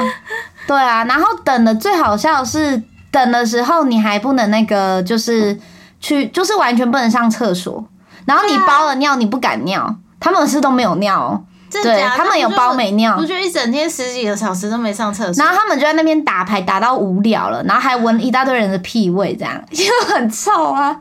[0.67, 5.59] 对啊，然后等的最好笑的是等的时候，你还不能那个，就是
[6.01, 7.85] 去，就是完全不能上厕所。
[8.25, 11.41] 然后你包了尿，你不敢尿，他们是都没有尿哦。
[11.71, 13.15] 对，他们有包没尿。
[13.17, 15.41] 我觉得一整天十几个小时都没上厕所。
[15.41, 20.99] 然后他们就在那边打牌打到无聊了，然后还闻一大堆人的屁味，这样 因为很臭啊。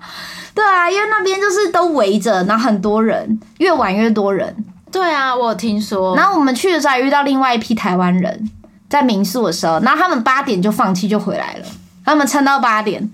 [0.55, 4.64] 对啊，因为那边就是都围着，然后很多人，越晚越多人。
[4.92, 6.14] 对啊，我有听说。
[6.14, 8.48] 然后我们去的时候还遇到另外一批台湾人，
[8.88, 11.66] 在民宿的时候，然后他们八点就放弃就回来了，
[12.05, 13.11] 他们撑到八点，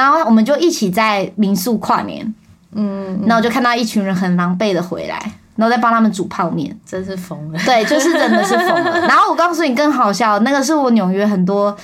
[0.00, 2.34] 然后我们就一起在民宿跨年。
[2.72, 5.18] 嗯，然后就看到一群人很狼狈的回来，
[5.56, 7.58] 然后再帮他们煮泡面，真是疯了。
[7.66, 9.00] 对，就是真的是疯了。
[9.08, 11.76] 然后我告诉你更好笑，那个是我纽约很多，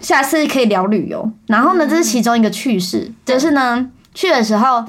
[0.00, 1.30] 下次可以聊旅游。
[1.46, 4.82] 然后呢，这是其中一个趣事，就是呢，去的时候，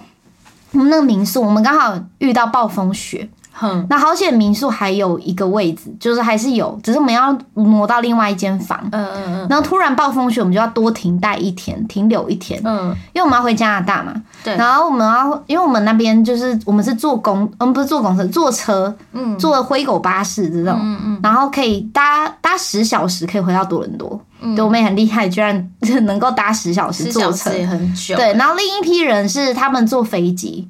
[0.72, 3.28] 我们那个民宿，我们刚好遇到暴风雪。
[3.62, 8.78] 嗯，那好险民宿还有一个位置，就是还是有，只是我们要挪到另外一间房。
[8.92, 9.48] 嗯嗯嗯。
[9.50, 12.62] 然后突然暴风雪，我们就要多停待一天，停留一天。
[12.66, 12.96] 嗯。
[13.14, 14.14] 因为我们要回加拿大嘛。
[14.44, 14.56] 对。
[14.58, 18.94] 然后我们要，因为我们那边就是我们是坐公，我们不是坐公车，坐车。
[19.14, 19.38] 嗯。
[19.40, 20.78] 坐灰狗巴士这种。
[20.82, 21.20] 嗯嗯。
[21.24, 24.20] 然后可以搭搭十小时，可以回到多伦多。
[24.42, 24.54] 嗯。
[24.54, 25.72] 对，我们也很厉害，居然
[26.04, 27.54] 能够搭十小时坐车。
[27.54, 28.18] 也很久。
[28.18, 30.68] 对，然后另一批人是他们坐飞机。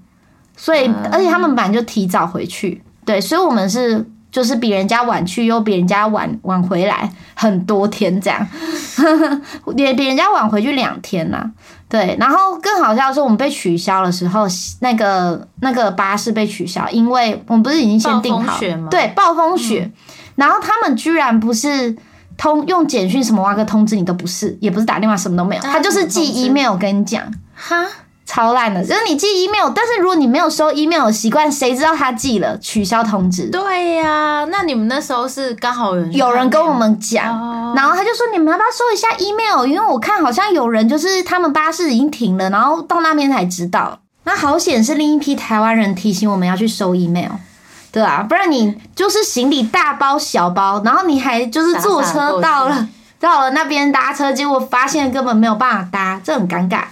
[0.65, 8.47] 所以，而且他们本来就提早回去，对，所以我们是就是比人家晚去，又比人家晚晚回来很多天这样，
[9.77, 11.51] 也比人家晚回去两天呐，
[11.87, 12.17] 对。
[12.19, 14.47] 然后更好笑的是，我们被取消的时候，
[14.79, 18.57] 那个那个巴士被取消，因为我们不是已经先订好，
[18.89, 19.91] 对，暴风雪。
[20.33, 21.95] 然后他们居然不是
[22.37, 27.85] 通用简讯什么挖个通知你都不是，也不是打电话什么都没有，他就是寄 email 跟你讲，哈。
[28.25, 33.49] 超烂的，就是你寄 email，但是如果你没有收 email 的习惯，谁知道他寄了取消通知？
[33.49, 37.23] 对呀、啊，那你们那时候是刚好有人有人跟我们讲，
[37.75, 39.65] 然后他就说，你们要不要收一下 email？
[39.67, 43.99] 因为我看好像有人就是他们巴士已经停了，然后到那边才知道。
[44.23, 47.29] 那好险是另一批台湾人提醒我们要去收 email，
[47.91, 52.87] 对啊，不然你就是行李大包小包，然后你还就是坐车到了
[53.19, 56.85] 到了那边搭车，结果发现根本没有办法搭，这很尴尬。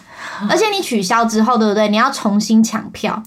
[0.50, 1.88] 而且你取消之后，对不对？
[1.90, 3.22] 你要重新抢票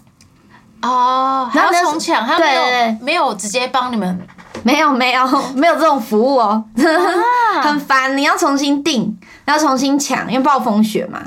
[0.83, 2.27] 哦，还要重抢？
[2.27, 4.27] 他没有没有直接帮你们？
[4.63, 6.65] 没有没有 没有这种服务哦，
[7.63, 8.17] 很烦。
[8.17, 11.21] 你要重新订，要重新抢，因为暴风雪嘛。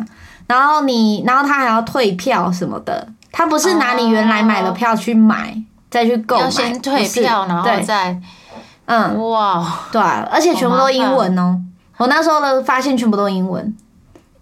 [0.48, 3.08] 然后你，然后他还要退票什么的。
[3.32, 5.56] 他不是拿你原来买的票去买，
[5.90, 8.20] 再去购买，要先退票，然后再
[8.86, 11.62] 嗯哇，对，而且全部都英文哦。
[11.98, 13.76] 我那时候的发现全部都英文。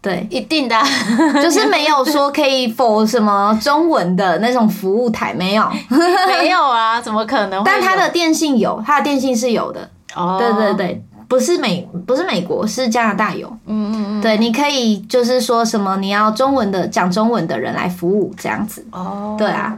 [0.07, 0.75] 对，一定的，
[1.43, 5.69] 就是没有说可以 for 什么中文的那种服务台，没有，
[6.39, 7.61] 没有啊，怎么可能？
[7.65, 9.89] 但它的电信有，它的电信是有的。
[10.15, 13.49] 哦，对对对，不是美，不是美国，是加拿大有。
[13.65, 18.85] 嗯嗯嗯，对，你可以就是说什么你要中文的讲中文的人来服务这样子。
[18.91, 19.77] 哦，对啊，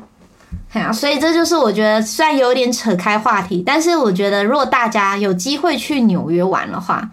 [0.71, 7.09] 对啊，所以这就是我觉得虽然有点扯开话题，但是我觉得如果大家有机会去纽约玩的话。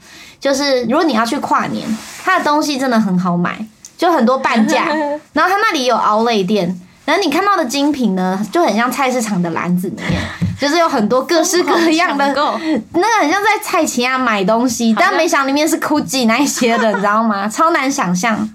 [0.46, 1.84] 就是如果你要去跨年，
[2.22, 3.58] 它的东西真的很好买，
[3.98, 4.84] 就很多半价。
[5.34, 10.22] 然后它那里有 Outlet 店，然后你看到的精品呢，就很像菜市场的篮子里面，
[10.56, 17.48] 就是有很多各式各样的，那个很像在菜市场买东西，但没想里面是 Gucci 那一些的，你知道吗？
[17.50, 18.48] 超难想象。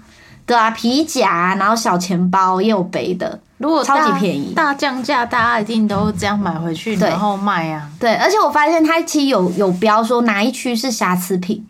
[0.44, 7.86] 对啊，皮夹，然后小钱包也有背的，如果超级便宜，大降价，大家一定都这样买回去，然后卖啊。
[8.00, 11.64] 对，而且我发现它其实有有标说哪一区是瑕疵品。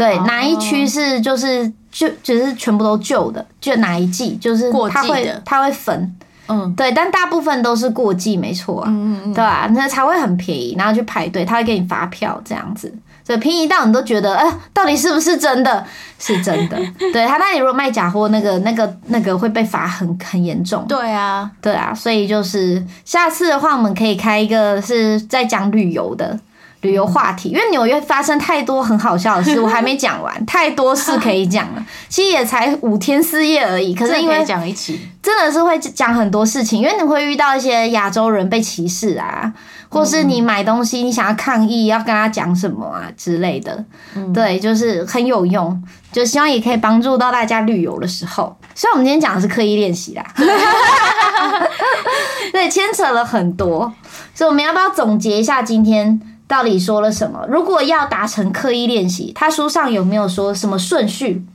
[0.00, 6.16] 对，哪一区是就是就只是全部都旧的，就哪一季就是它会它会分，
[6.48, 9.68] 嗯，对，但大部分都是过季，没错啊，嗯嗯对吧？
[9.74, 12.90] 那才会很便宜，然后去排队，他会给你发票这样子，
[13.22, 15.84] 所以便宜到你都觉得，哎、呃，到底是不是真的？
[16.18, 16.78] 是真的，
[17.12, 20.82] 对他那里如果卖假货，那个那个那个会被罚很很严重。
[20.88, 26.38] 对啊，对啊，所以就是下次的话，我们可以开一个是在讲旅游的。
[26.82, 31.84] 旅游话题，因为纽约发生太多很好笑的事，我还没讲完， 太多事可以讲了。
[32.08, 39.52] 其实也才五天四夜而已，可是因为讲一起，真的是会讲很多事情，因为你会遇到一些亚洲人被歧视啊，
[39.90, 43.84] 或是你买东西你想要抗议，要跟他讲什么啊之类的。
[44.32, 48.56] 对，就是很有用，就希望也可以帮助到大家旅游的时候。
[48.74, 50.24] 所以我们今天讲的是刻意练习啦，
[52.52, 53.92] 对，牵扯了很多，
[54.34, 56.18] 所以我们要不要总结一下今天？
[56.50, 57.46] 到底说了什么？
[57.48, 61.46] 如果要达成刻意练习，他书上有没有说什么顺序？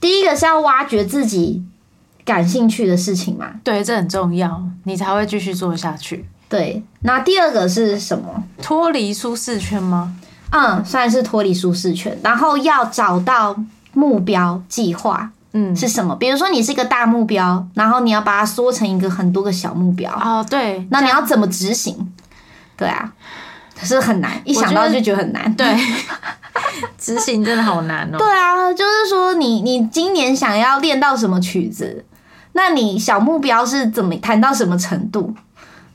[0.00, 1.64] 第一个是要挖掘自己
[2.24, 3.54] 感兴趣的事情嘛？
[3.64, 6.24] 对，这很重要，你才会继续做下去。
[6.48, 8.44] 对，那第二个是什么？
[8.62, 10.14] 脱离舒适圈吗？
[10.50, 12.16] 嗯，算是脱离舒适圈。
[12.22, 13.56] 然后要找到
[13.92, 16.14] 目标计划，嗯，是什么？
[16.14, 20.12] 比如说你是一个大目标，然后你要把它缩成一个很多个小目标。
[20.12, 22.12] 哦，对，那你要怎么执行？
[22.76, 23.12] 对啊。
[23.84, 25.54] 可是很难，一想到就觉得很难。
[25.54, 25.66] 对，
[26.96, 28.16] 执行真的好难哦。
[28.16, 32.06] 对啊，就是说你你今年想要练到什么曲子，
[32.52, 35.34] 那你小目标是怎么弹到什么程度？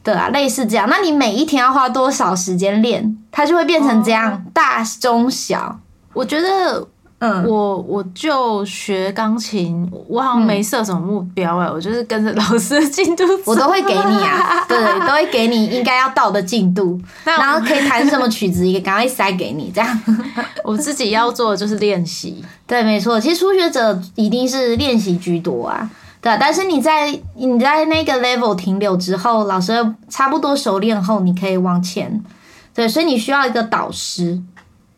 [0.04, 0.88] 对啊，类似这样。
[0.88, 5.80] 那你每一天要花多少时间练，它就会变成这样，大中小。
[6.14, 6.88] 我觉得。
[7.20, 20.00] 嗯，我我就学钢琴，我好像没设什么目标哎、欸，嗯、我就是跟着老师的进度， 我都会给你啊， 对，都会给你应该要到的进度，然后可以弹什么曲子，也赶快塞给你，这样。
[20.64, 25.90] 我自己要做的就是练习，对，没错，其实初学者一定是练习居多啊，
[26.22, 29.74] 对，但是你在你在那个 level 停留之后，老师
[30.08, 32.24] 差不多熟练后，你可以往前，
[32.74, 34.42] 对，所以你需要一个导师。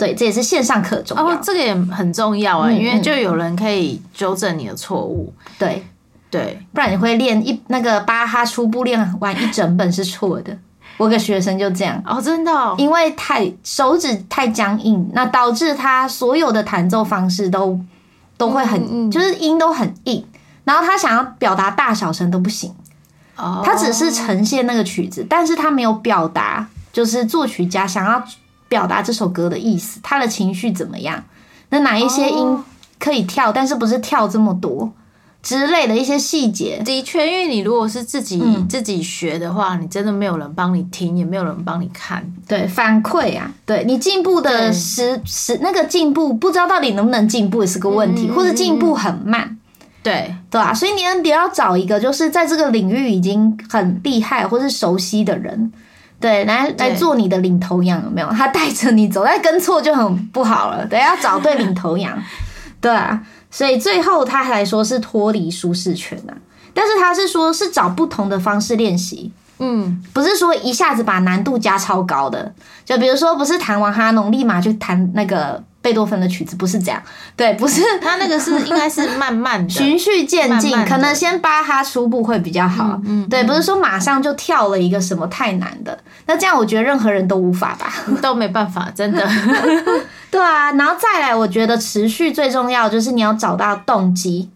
[0.02, 1.24] 对，这也是线上课重要。
[1.24, 5.32] 哦，这个也很重要啊，嗯、因为就有人可以纠正你的错误。
[5.60, 5.86] 对
[6.32, 10.58] 对，不然你会练一那个巴哈初步练完一整本是错的。
[10.98, 17.80] 我个学生就这样哦，真的、哦，因为太手指太僵硬，那导致他所有的弹奏方式都
[18.38, 20.26] 都会很，嗯嗯就是音都很硬，
[20.64, 22.74] 然后他想要表达大小声都不行。
[23.36, 28.24] 哦，他只是呈现那个曲子，但是他没有表达，就是作曲家想要。
[28.72, 31.22] 表达这首歌的意思，他的情绪怎么样？
[31.72, 32.58] 那哪一些音
[32.98, 34.90] 可以跳，但是不是跳这么多
[35.44, 36.82] 之类的一些细节？
[36.86, 49.58] 的确，因为你如果是自己、嗯、自己学的话，你真的没有人帮你听，也没有人帮你看，对反馈啊，对你进步的时时那个进步，不知道到底能不能进步也是个问题，嗯、或者进步很慢，
[50.02, 55.74] 对对啊，所以你得要找一个就是在这个领域已经很厉害或是熟悉的人。
[56.22, 58.30] 对，来来做你的领头羊有没有？
[58.30, 60.86] 他带着你走，但跟错就很不好了。
[60.86, 62.18] 对，要找对领头羊，
[62.80, 63.22] 对啊。
[63.50, 66.32] 所以最后他还来说是脱离舒适圈啊，
[66.74, 72.54] 但是他是说是找不同的方式练习，嗯，不是说一下子把难度加超高的，
[72.86, 75.62] 就比如说不是弹完哈农立马就弹那个。
[75.82, 77.02] 贝多芬的曲子不是这样，
[77.36, 77.82] 对，不是。
[78.00, 83.30] 他那个是应该是慢慢的 循序渐进，可能先巴哈初步会比较好，嗯，嗯。
[83.30, 89.28] 对，不是说马上就跳了一个什么太难的，那这样我觉得任何人都无法吧， 都没办法，真的，
[90.30, 94.52] 对啊，然后再来，我觉得持续最重要就是你要找到动机，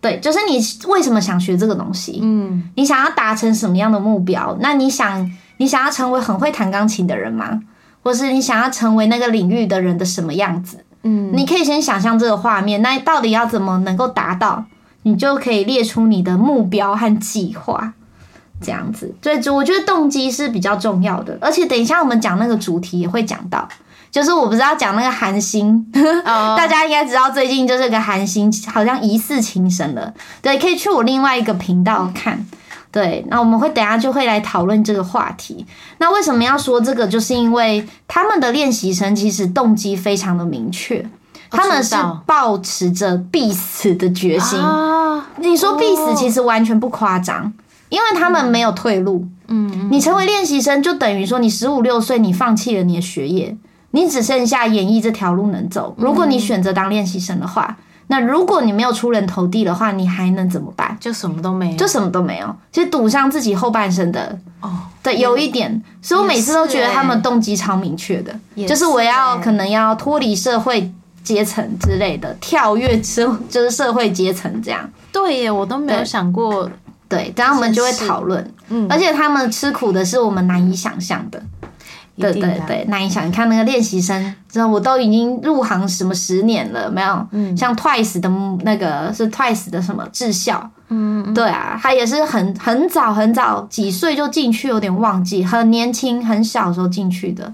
[0.00, 4.56] 对，就是你为什么想学这个东西，嗯，你想要达成什么样的目标？
[4.60, 7.60] 那你想你想要成为很会弹钢琴的人吗？
[8.02, 10.84] 或是你想要成为那个领域的人的什么样子？
[11.04, 14.64] 嗯，你可以先想象这个画面，那到底要怎么能够达到？
[15.04, 17.92] 你就可以列出你的目标和计划，
[18.60, 19.12] 这样子。
[19.20, 21.36] 所以，我觉得动机是比较重要的。
[21.40, 23.68] 而且，等一下我们讲那个主题也会讲到，
[24.12, 25.84] 就是我不知道讲那个韩星，
[26.24, 30.14] 哦、 大家应该知道最近就是个韩星好像疑似轻生了。
[30.40, 32.46] 对，可以去我另外一个频道看。
[32.92, 35.66] 对，那我们会等下就会来讨论这个话题。
[35.96, 37.06] 那为什么要说这个？
[37.06, 41.02] 就是因为他们的练习生其实动机非常的明确，
[41.50, 44.60] 他们是抱持着必死的决心。
[45.38, 47.50] 你说必死其实完全不夸张，
[47.88, 49.26] 因为他们没有退路。
[49.48, 53.56] 嗯，你成为练习生就等于说你十五六岁你放弃了你的学业，
[53.92, 55.94] 你只剩下演艺这条路能走。
[55.96, 57.78] 如果你选择当练习生的话。
[58.12, 60.94] 那如果你没有出人头地的话，你还能怎么办？
[61.00, 64.70] 就什么都没有，就什么都没有，就赌上自己后半生的哦。
[65.02, 70.92] 对，有一点，所以我每次都觉得他们动机超明确的，是就是我要可能要脱离社会
[71.24, 74.86] 阶层之类的，跳跃社 就是社会阶层这样。
[75.10, 76.70] 对耶，我都没有想过。
[77.08, 78.54] 对，然后我们就会讨论。
[78.68, 81.42] 嗯，而且他们吃苦的是我们难以想象的。
[82.16, 87.26] 对对对，那你想，你看那个练习生，真的我都已经入行什么十年了，没有？
[87.30, 88.28] 嗯，像 Twice 的
[88.64, 97.52] 那个是 Twice 的什么智孝，嗯，对啊，他也是很很早很早几岁就进去，有点忘记，很年轻很小时候进去的，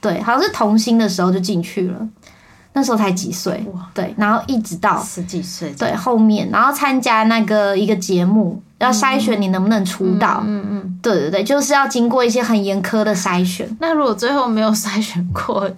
[0.00, 2.08] 对，好像是童星的时候就进去了，
[2.72, 3.86] 那时候才几岁，哇。
[3.94, 13.68] 对，然后一直到十几岁，对后面，然后参加那个一个节目，要筛选你能不能出道，嗯嗯，对对对，就是要经过一些很严苛的筛选。
[13.78, 15.70] 那如果最后没有筛选过，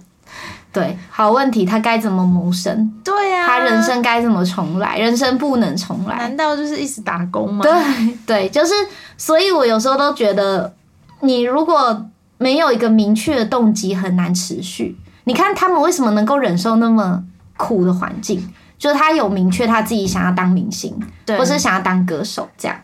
[0.71, 2.89] 对，好问题，他该怎么谋生？
[3.03, 4.97] 对呀，他人生该怎么重来？
[4.97, 7.61] 人生不能重来，难道就是一直打工吗？
[7.61, 8.73] 对对，就是，
[9.17, 10.73] 所以我有时候都觉得，
[11.19, 12.05] 你如果
[12.37, 14.97] 没有一个明确的动机，很难持续。
[15.25, 17.21] 你看他们为什么能够忍受那么
[17.57, 18.53] 苦的环境？
[18.79, 20.93] 就是他有明确他自己想要当明星，
[21.25, 22.77] 对，或是想要当歌手这样。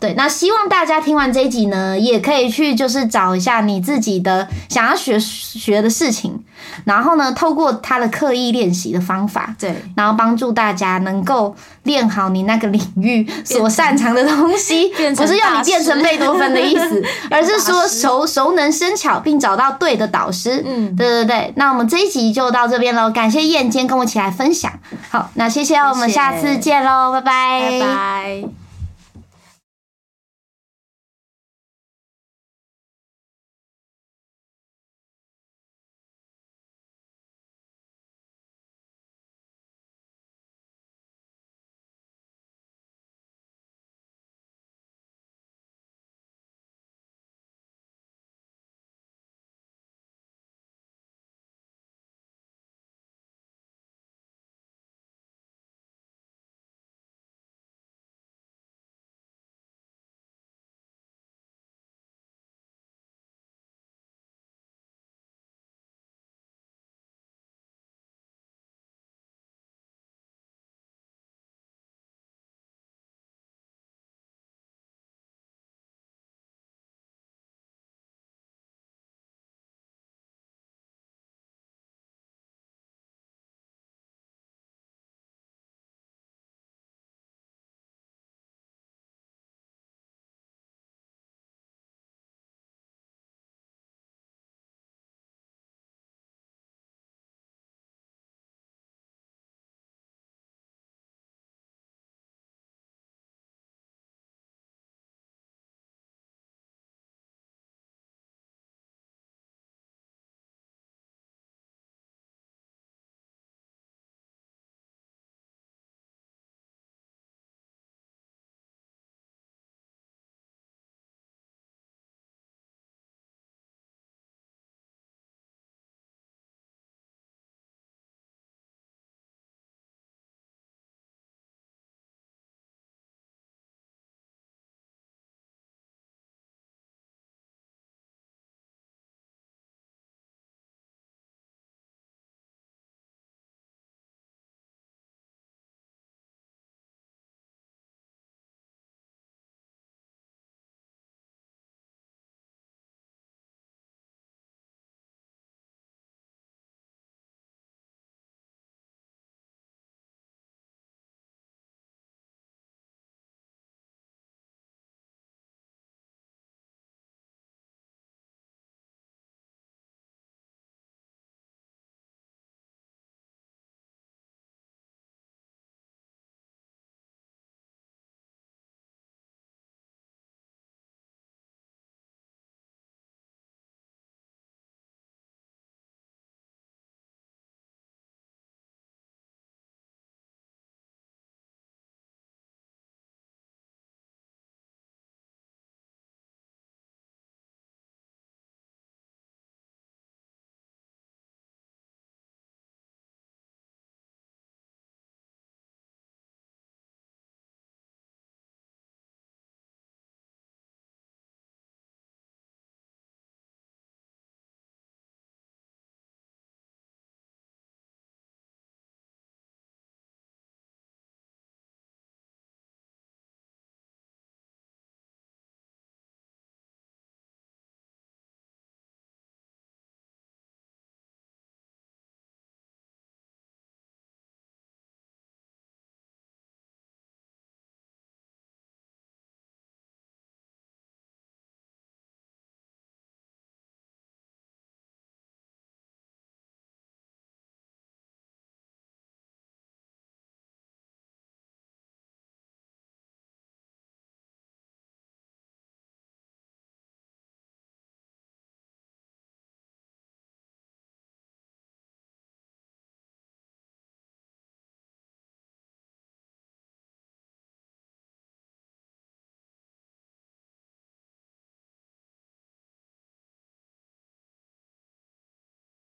[0.00, 6.42] 对，那希望大家听完这一集呢，也可以去就是找一下你自己的想要学学的事情，
[6.84, 20.62] 然后呢，透过他的刻意练习的方法，对，然后帮助大家能够练好你那个领域所擅长的东西， 不是要你变成贝多芬的意思， 而是说熟熟能生巧，并找到对的导师。
[20.66, 21.52] 嗯，对对对。
[21.56, 24.72] 那我们这一集就到这边喽，感谢燕今天跟我一起来分享。
[25.10, 28.59] 好，那谢谢，我们下次见喽，拜拜，拜拜。